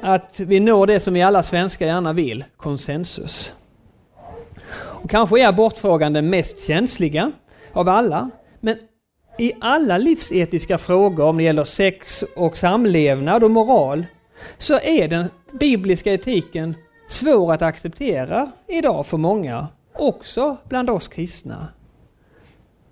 att 0.00 0.40
vi 0.40 0.60
når 0.60 0.86
det 0.86 1.00
som 1.00 1.14
vi 1.14 1.22
alla 1.22 1.42
svenskar 1.42 1.86
gärna 1.86 2.12
vill, 2.12 2.44
konsensus. 2.56 3.52
Och 4.74 5.10
kanske 5.10 5.40
är 5.40 5.48
abortfrågan 5.48 6.12
den 6.12 6.30
mest 6.30 6.66
känsliga 6.66 7.32
av 7.72 7.88
alla, 7.88 8.30
men 8.60 8.76
i 9.38 9.52
alla 9.60 9.98
livsetiska 9.98 10.78
frågor, 10.78 11.24
om 11.24 11.36
det 11.36 11.42
gäller 11.42 11.64
sex 11.64 12.24
och 12.36 12.56
samlevnad 12.56 13.44
och 13.44 13.50
moral, 13.50 14.04
så 14.58 14.80
är 14.80 15.08
den 15.08 15.26
bibliska 15.60 16.12
etiken 16.12 16.74
svår 17.08 17.52
att 17.52 17.62
acceptera 17.62 18.50
idag 18.68 19.06
för 19.06 19.16
många, 19.16 19.68
också 19.98 20.56
bland 20.68 20.90
oss 20.90 21.08
kristna. 21.08 21.68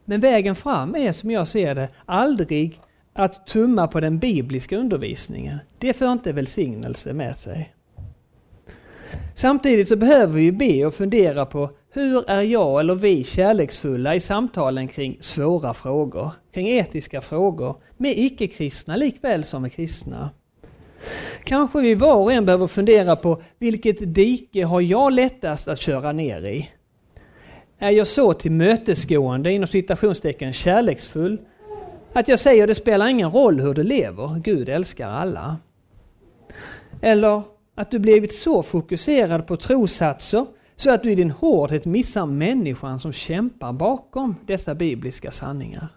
Men 0.04 0.20
vägen 0.20 0.54
fram 0.54 0.94
är 0.94 1.12
som 1.12 1.30
jag 1.30 1.48
ser 1.48 1.74
det 1.74 1.88
aldrig 2.06 2.80
att 3.12 3.46
tumma 3.46 3.86
på 3.86 4.00
den 4.00 4.18
bibliska 4.18 4.76
undervisningen. 4.76 5.58
Det 5.78 5.92
för 5.92 6.12
inte 6.12 6.32
välsignelse 6.32 7.12
med 7.12 7.36
sig. 7.36 7.74
Samtidigt 9.34 9.88
så 9.88 9.96
behöver 9.96 10.32
vi 10.34 10.52
be 10.52 10.86
och 10.86 10.94
fundera 10.94 11.46
på 11.46 11.70
hur 11.92 12.30
är 12.30 12.42
jag 12.42 12.80
eller 12.80 12.94
vi 12.94 13.24
kärleksfulla 13.24 14.14
i 14.14 14.20
samtalen 14.20 14.88
kring 14.88 15.18
svåra 15.20 15.74
frågor, 15.74 16.30
kring 16.54 16.68
etiska 16.68 17.20
frågor, 17.20 17.76
med 17.96 18.18
icke-kristna 18.18 18.96
likväl 18.96 19.44
som 19.44 19.62
med 19.62 19.72
kristna. 19.72 20.30
Kanske 21.44 21.80
vi 21.80 21.94
var 21.94 22.16
och 22.16 22.32
en 22.32 22.44
behöver 22.46 22.66
fundera 22.66 23.16
på 23.16 23.42
vilket 23.58 24.14
dike 24.14 24.64
har 24.64 24.80
jag 24.80 25.12
lättast 25.12 25.68
att 25.68 25.80
köra 25.80 26.12
ner 26.12 26.46
i? 26.46 26.70
Är 27.82 27.90
jag 27.90 28.06
så 28.06 28.32
tillmötesgående, 28.32 29.52
inom 29.52 29.68
citationstecken 29.68 30.52
kärleksfull, 30.52 31.38
att 32.12 32.28
jag 32.28 32.38
säger 32.38 32.66
det 32.66 32.74
spelar 32.74 33.06
ingen 33.06 33.32
roll 33.32 33.60
hur 33.60 33.74
du 33.74 33.82
lever, 33.82 34.40
Gud 34.44 34.68
älskar 34.68 35.08
alla? 35.08 35.56
Eller 37.00 37.42
att 37.74 37.90
du 37.90 37.98
blivit 37.98 38.34
så 38.34 38.62
fokuserad 38.62 39.46
på 39.46 39.56
trosatser 39.56 40.46
så 40.76 40.90
att 40.90 41.02
du 41.02 41.10
i 41.10 41.14
din 41.14 41.30
hårdhet 41.30 41.84
missar 41.84 42.26
människan 42.26 42.98
som 42.98 43.12
kämpar 43.12 43.72
bakom 43.72 44.36
dessa 44.46 44.74
bibliska 44.74 45.30
sanningar. 45.30 45.88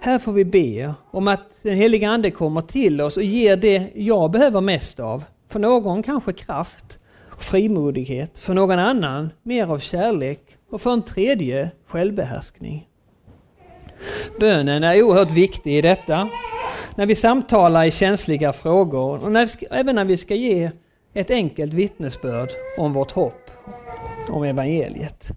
Här 0.00 0.18
får 0.18 0.32
vi 0.32 0.44
be 0.44 0.94
om 1.10 1.28
att 1.28 1.62
den 1.62 1.76
heliga 1.76 2.10
Ande 2.10 2.30
kommer 2.30 2.60
till 2.60 3.00
oss 3.00 3.16
och 3.16 3.22
ger 3.22 3.56
det 3.56 3.90
jag 3.94 4.30
behöver 4.30 4.60
mest 4.60 5.00
av. 5.00 5.24
För 5.48 5.58
någon 5.58 6.02
kanske 6.02 6.32
kraft 6.32 6.97
frimodighet, 7.38 8.38
för 8.38 8.54
någon 8.54 8.78
annan 8.78 9.30
mer 9.42 9.66
av 9.66 9.78
kärlek 9.78 10.40
och 10.70 10.80
för 10.80 10.92
en 10.92 11.02
tredje 11.02 11.70
självbehärskning. 11.86 12.88
Bönen 14.40 14.84
är 14.84 15.02
oerhört 15.02 15.30
viktig 15.30 15.78
i 15.78 15.82
detta. 15.82 16.28
När 16.94 17.06
vi 17.06 17.14
samtalar 17.14 17.84
i 17.84 17.90
känsliga 17.90 18.52
frågor 18.52 19.24
och 19.24 19.32
när, 19.32 19.48
även 19.70 19.94
när 19.94 20.04
vi 20.04 20.16
ska 20.16 20.34
ge 20.34 20.70
ett 21.14 21.30
enkelt 21.30 21.72
vittnesbörd 21.72 22.48
om 22.78 22.92
vårt 22.92 23.10
hopp, 23.10 23.50
om 24.30 24.42
evangeliet. 24.42 25.28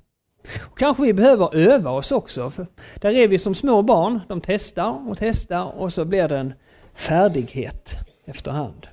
Och 0.72 0.78
kanske 0.78 1.04
vi 1.04 1.14
behöver 1.14 1.56
öva 1.56 1.92
oss 1.92 2.12
också. 2.12 2.52
För 2.52 2.68
där 3.02 3.10
är 3.10 3.28
vi 3.28 3.40
som 3.40 3.56
små 3.56 3.82
barn, 3.82 4.20
de 4.28 4.42
testar 4.42 5.10
och 5.10 5.18
testar 5.18 5.80
och 5.80 5.94
så 5.94 6.06
blir 6.06 6.28
det 6.28 6.38
en 6.38 6.54
färdighet 6.94 7.96
efterhand. 8.26 8.88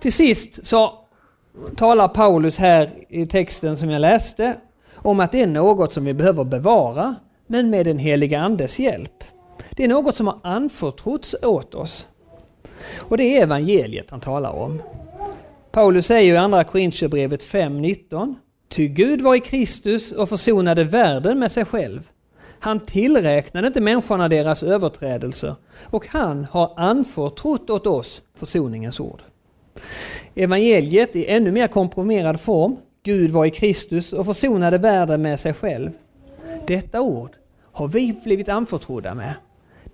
Till 0.00 0.12
sist 0.12 0.66
så 0.66 1.07
talar 1.76 2.08
Paulus 2.08 2.58
här 2.58 2.90
i 3.08 3.26
texten 3.26 3.76
som 3.76 3.90
jag 3.90 4.00
läste 4.00 4.56
om 4.94 5.20
att 5.20 5.32
det 5.32 5.42
är 5.42 5.46
något 5.46 5.92
som 5.92 6.04
vi 6.04 6.14
behöver 6.14 6.44
bevara, 6.44 7.14
men 7.46 7.70
med 7.70 7.86
den 7.86 7.98
heliga 7.98 8.40
Andes 8.40 8.78
hjälp. 8.78 9.24
Det 9.70 9.84
är 9.84 9.88
något 9.88 10.16
som 10.16 10.26
har 10.26 10.40
anförtrotts 10.42 11.36
åt 11.42 11.74
oss. 11.74 12.08
Och 12.98 13.16
det 13.16 13.38
är 13.38 13.42
evangeliet 13.42 14.10
han 14.10 14.20
talar 14.20 14.52
om. 14.52 14.82
Paulus 15.70 16.06
säger 16.06 16.34
i 16.34 16.36
Andra 16.36 16.64
Korintierbrevet 16.64 17.42
5.19 17.44 18.34
Ty 18.68 18.88
Gud 18.88 19.20
var 19.20 19.34
i 19.34 19.40
Kristus 19.40 20.12
och 20.12 20.28
försonade 20.28 20.84
världen 20.84 21.38
med 21.38 21.52
sig 21.52 21.64
själv. 21.64 22.08
Han 22.60 22.80
tillräknade 22.80 23.66
inte 23.66 23.80
människorna 23.80 24.28
deras 24.28 24.62
överträdelser 24.62 25.54
och 25.82 26.06
han 26.06 26.44
har 26.50 26.72
anförtrott 26.76 27.70
åt 27.70 27.86
oss 27.86 28.22
försoningens 28.34 29.00
ord. 29.00 29.22
Evangeliet 30.38 31.16
i 31.16 31.26
ännu 31.26 31.52
mer 31.52 31.66
komprimerad 31.66 32.40
form. 32.40 32.76
Gud 33.02 33.30
var 33.30 33.44
i 33.46 33.50
Kristus 33.50 34.12
och 34.12 34.26
försonade 34.26 34.78
världen 34.78 35.22
med 35.22 35.40
sig 35.40 35.54
själv. 35.54 35.90
Detta 36.66 37.00
ord 37.00 37.30
har 37.72 37.88
vi 37.88 38.20
blivit 38.24 38.48
anförtrodda 38.48 39.14
med. 39.14 39.34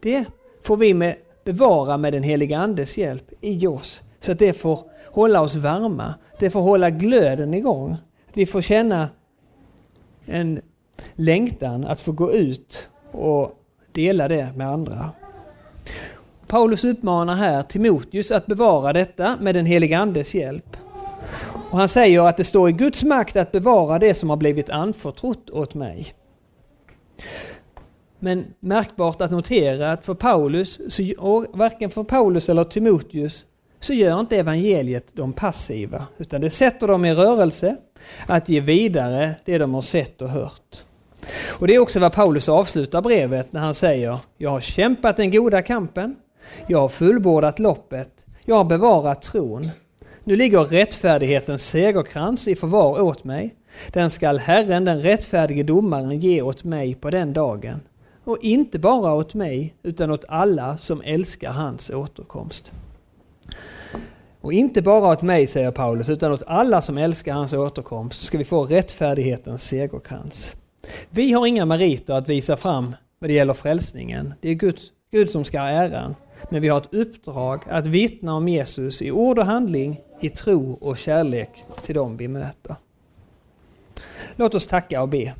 Det 0.00 0.24
får 0.62 0.76
vi 0.76 0.94
med, 0.94 1.16
bevara 1.44 1.96
med 1.96 2.12
den 2.12 2.22
heliga 2.22 2.58
Andes 2.58 2.98
hjälp 2.98 3.32
i 3.40 3.66
oss 3.66 4.02
så 4.20 4.32
att 4.32 4.38
det 4.38 4.52
får 4.52 4.80
hålla 5.10 5.40
oss 5.40 5.54
varma. 5.54 6.14
Det 6.38 6.50
får 6.50 6.60
hålla 6.60 6.90
glöden 6.90 7.54
igång. 7.54 7.96
Vi 8.32 8.46
får 8.46 8.62
känna 8.62 9.08
en 10.26 10.60
längtan 11.14 11.84
att 11.84 12.00
få 12.00 12.12
gå 12.12 12.32
ut 12.32 12.88
och 13.12 13.52
dela 13.92 14.28
det 14.28 14.52
med 14.56 14.68
andra. 14.68 15.10
Paulus 16.46 16.84
uppmanar 16.84 17.34
här 17.34 17.62
Timoteus 17.62 18.30
att 18.30 18.46
bevara 18.46 18.92
detta 18.92 19.36
med 19.40 19.54
den 19.54 19.66
helige 19.66 19.98
Andes 19.98 20.34
hjälp. 20.34 20.76
Och 21.70 21.78
han 21.78 21.88
säger 21.88 22.28
att 22.28 22.36
det 22.36 22.44
står 22.44 22.68
i 22.68 22.72
Guds 22.72 23.02
makt 23.02 23.36
att 23.36 23.52
bevara 23.52 23.98
det 23.98 24.14
som 24.14 24.30
har 24.30 24.36
blivit 24.36 24.70
anförtrott 24.70 25.50
åt 25.50 25.74
mig. 25.74 26.14
Men 28.18 28.44
märkbart 28.60 29.20
att 29.20 29.30
notera 29.30 29.92
att 29.92 30.04
för 30.06 30.14
Paulus, 30.14 30.78
och 31.18 31.46
varken 31.52 31.90
för 31.90 32.04
Paulus 32.04 32.48
eller 32.48 32.64
Timoteus, 32.64 33.46
så 33.80 33.92
gör 33.92 34.20
inte 34.20 34.36
evangeliet 34.36 35.16
dem 35.16 35.32
passiva, 35.32 36.06
utan 36.18 36.40
det 36.40 36.50
sätter 36.50 36.86
dem 36.86 37.04
i 37.04 37.14
rörelse 37.14 37.76
att 38.26 38.48
ge 38.48 38.60
vidare 38.60 39.34
det 39.44 39.58
de 39.58 39.74
har 39.74 39.80
sett 39.80 40.22
och 40.22 40.28
hört. 40.28 40.84
Och 41.48 41.66
Det 41.66 41.74
är 41.74 41.78
också 41.78 42.00
vad 42.00 42.12
Paulus 42.12 42.48
avslutar 42.48 43.02
brevet 43.02 43.52
när 43.52 43.60
han 43.60 43.74
säger 43.74 44.18
Jag 44.36 44.50
har 44.50 44.60
kämpat 44.60 45.16
den 45.16 45.30
goda 45.30 45.62
kampen, 45.62 46.16
jag 46.66 46.80
har 46.80 46.88
fullbordat 46.88 47.58
loppet, 47.58 48.26
jag 48.44 48.56
har 48.56 48.64
bevarat 48.64 49.22
tron. 49.22 49.70
Nu 50.24 50.36
ligger 50.36 50.64
rättfärdighetens 50.64 51.68
segerkrans 51.68 52.48
i 52.48 52.54
förvar 52.54 53.00
åt 53.00 53.24
mig. 53.24 53.54
Den 53.92 54.10
skall 54.10 54.38
Herren, 54.38 54.84
den 54.84 55.02
rättfärdige 55.02 55.62
domaren, 55.62 56.20
ge 56.20 56.42
åt 56.42 56.64
mig 56.64 56.94
på 56.94 57.10
den 57.10 57.32
dagen. 57.32 57.80
Och 58.24 58.38
inte 58.40 58.78
bara 58.78 59.12
åt 59.12 59.34
mig, 59.34 59.74
utan 59.82 60.10
åt 60.10 60.24
alla 60.28 60.76
som 60.76 61.02
älskar 61.04 61.50
hans 61.50 61.90
återkomst. 61.90 62.72
Och 64.40 64.52
inte 64.52 64.82
bara 64.82 65.12
åt 65.12 65.22
mig, 65.22 65.46
säger 65.46 65.70
Paulus, 65.70 66.08
utan 66.08 66.32
åt 66.32 66.42
alla 66.46 66.82
som 66.82 66.98
älskar 66.98 67.34
hans 67.34 67.52
återkomst 67.52 68.22
ska 68.22 68.38
vi 68.38 68.44
få 68.44 68.64
rättfärdighetens 68.64 69.62
segerkrans. 69.62 70.52
Vi 71.10 71.32
har 71.32 71.46
inga 71.46 71.64
meriter 71.64 72.14
att 72.14 72.28
visa 72.28 72.56
fram 72.56 72.96
när 73.20 73.28
det 73.28 73.34
gäller 73.34 73.54
frälsningen. 73.54 74.34
Det 74.40 74.50
är 74.50 74.54
Gud, 74.54 74.78
Gud 75.10 75.30
som 75.30 75.44
ska 75.44 75.60
ha 75.60 75.68
äran. 75.68 76.14
Men 76.50 76.62
vi 76.62 76.68
har 76.68 76.78
ett 76.78 76.94
uppdrag 76.94 77.62
att 77.70 77.86
vittna 77.86 78.34
om 78.34 78.48
Jesus 78.48 79.02
i 79.02 79.10
ord 79.10 79.38
och 79.38 79.46
handling, 79.46 80.00
i 80.20 80.28
tro 80.28 80.72
och 80.80 80.98
kärlek 80.98 81.64
till 81.82 81.94
dem 81.94 82.16
vi 82.16 82.28
möter. 82.28 82.76
Låt 84.36 84.54
oss 84.54 84.66
tacka 84.66 85.02
och 85.02 85.08
be. 85.08 85.34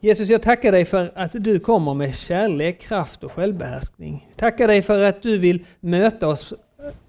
Jesus, 0.00 0.28
jag 0.28 0.42
tackar 0.42 0.72
dig 0.72 0.84
för 0.84 1.12
att 1.14 1.30
du 1.32 1.60
kommer 1.60 1.94
med 1.94 2.14
kärlek, 2.14 2.80
kraft 2.80 3.24
och 3.24 3.32
självbehärskning. 3.32 4.28
Tackar 4.36 4.68
dig 4.68 4.82
för 4.82 5.02
att 5.02 5.22
du 5.22 5.38
vill 5.38 5.64
möta 5.80 6.28
oss 6.28 6.52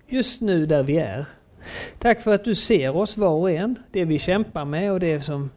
just 0.07 0.41
nu 0.41 0.65
där 0.65 0.83
vi 0.83 0.97
är. 0.97 1.25
Tack 1.99 2.21
för 2.21 2.33
att 2.33 2.45
du 2.45 2.55
ser 2.55 2.97
oss 2.97 3.17
var 3.17 3.29
och 3.29 3.51
en, 3.51 3.75
det 3.91 4.05
vi 4.05 4.19
kämpar 4.19 4.65
med 4.65 4.91
och 4.91 4.99
det 4.99 5.21
som 5.21 5.49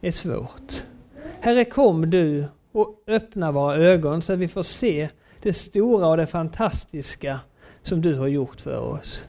är 0.00 0.10
svårt. 0.10 0.82
Herre, 1.40 1.64
kom 1.64 2.10
du 2.10 2.44
och 2.72 3.04
öppna 3.06 3.52
våra 3.52 3.76
ögon 3.76 4.22
så 4.22 4.32
att 4.32 4.38
vi 4.38 4.48
får 4.48 4.62
se 4.62 5.08
det 5.46 5.52
stora 5.52 6.06
och 6.06 6.16
det 6.16 6.26
fantastiska 6.26 7.40
som 7.82 8.02
du 8.02 8.14
har 8.14 8.26
gjort 8.26 8.60
för 8.60 8.80
oss. 8.80 9.24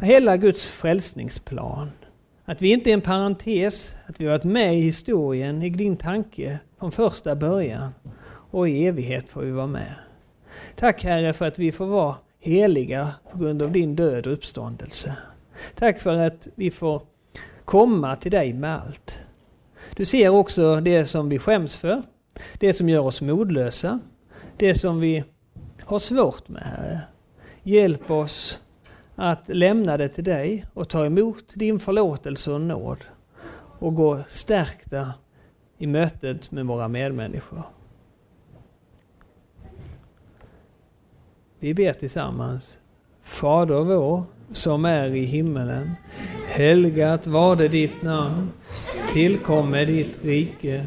Hela 0.00 0.36
Guds 0.36 0.66
frälsningsplan. 0.66 1.90
Att 2.44 2.62
vi 2.62 2.72
inte 2.72 2.90
är 2.90 2.94
en 2.94 3.00
parentes, 3.00 3.94
att 4.06 4.20
vi 4.20 4.24
har 4.24 4.32
varit 4.32 4.44
med 4.44 4.78
i 4.78 4.80
historien, 4.80 5.62
i 5.62 5.70
din 5.70 5.96
tanke, 5.96 6.58
från 6.78 6.92
första 6.92 7.36
början. 7.36 7.94
Och 8.50 8.68
i 8.68 8.86
evighet 8.86 9.28
får 9.28 9.40
vi 9.40 9.50
vara 9.50 9.66
med. 9.66 9.94
Tack 10.76 11.04
Herre 11.04 11.32
för 11.32 11.48
att 11.48 11.58
vi 11.58 11.72
får 11.72 11.86
vara 11.86 12.16
heliga 12.40 13.14
på 13.32 13.38
grund 13.38 13.62
av 13.62 13.72
din 13.72 13.96
död 13.96 14.26
och 14.26 14.32
uppståndelse. 14.32 15.16
Tack 15.74 16.00
för 16.00 16.26
att 16.26 16.48
vi 16.54 16.70
får 16.70 17.02
komma 17.64 18.16
till 18.16 18.30
dig 18.30 18.52
med 18.52 18.74
allt. 18.74 19.20
Du 19.96 20.04
ser 20.04 20.28
också 20.28 20.80
det 20.80 21.06
som 21.06 21.28
vi 21.28 21.38
skäms 21.38 21.76
för, 21.76 22.02
det 22.58 22.72
som 22.72 22.88
gör 22.88 23.02
oss 23.02 23.20
modlösa, 23.20 24.00
det 24.60 24.74
som 24.74 25.00
vi 25.00 25.24
har 25.84 25.98
svårt 25.98 26.48
med, 26.48 26.62
Herre. 26.62 27.00
Hjälp 27.62 28.10
oss 28.10 28.60
att 29.14 29.48
lämna 29.48 29.96
det 29.96 30.08
till 30.08 30.24
dig 30.24 30.66
och 30.74 30.88
ta 30.88 31.06
emot 31.06 31.44
din 31.54 31.78
förlåtelse 31.78 32.52
och 32.52 32.60
nåd 32.60 32.98
och 33.78 33.94
gå 33.94 34.20
stärkta 34.28 35.12
i 35.78 35.86
mötet 35.86 36.50
med 36.50 36.66
våra 36.66 36.88
medmänniskor. 36.88 37.62
Vi 41.58 41.74
ber 41.74 41.92
tillsammans. 41.92 42.78
Fader 43.22 43.84
vår 43.84 44.24
som 44.52 44.84
är 44.84 45.14
i 45.14 45.24
himmelen. 45.24 45.90
Helgat 46.48 47.26
var 47.26 47.56
det 47.56 47.68
ditt 47.68 48.02
namn. 48.02 48.50
Tillkomme 49.12 49.84
ditt 49.84 50.24
rike. 50.24 50.86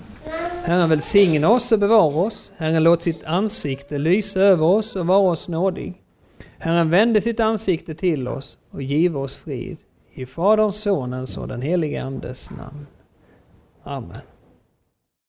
Herren 0.63 0.89
välsigna 0.89 1.49
oss 1.49 1.71
och 1.71 1.79
bevara 1.79 2.15
oss. 2.15 2.53
Herren 2.57 2.83
låt 2.83 3.01
sitt 3.01 3.23
ansikte 3.23 3.97
lysa 3.97 4.39
över 4.39 4.65
oss 4.65 4.95
och 4.95 5.07
vara 5.07 5.31
oss 5.31 5.47
nådig. 5.47 5.93
Herren 6.57 6.89
vände 6.89 7.21
sitt 7.21 7.39
ansikte 7.39 7.95
till 7.95 8.27
oss 8.27 8.57
och 8.71 8.81
give 8.81 9.19
oss 9.19 9.35
frid. 9.35 9.77
I 10.13 10.25
Faderns, 10.25 10.75
Sonens 10.81 11.37
och 11.37 11.47
den 11.47 11.61
helige 11.61 12.03
Andes 12.03 12.51
namn. 12.51 12.87
Amen. 13.83 14.30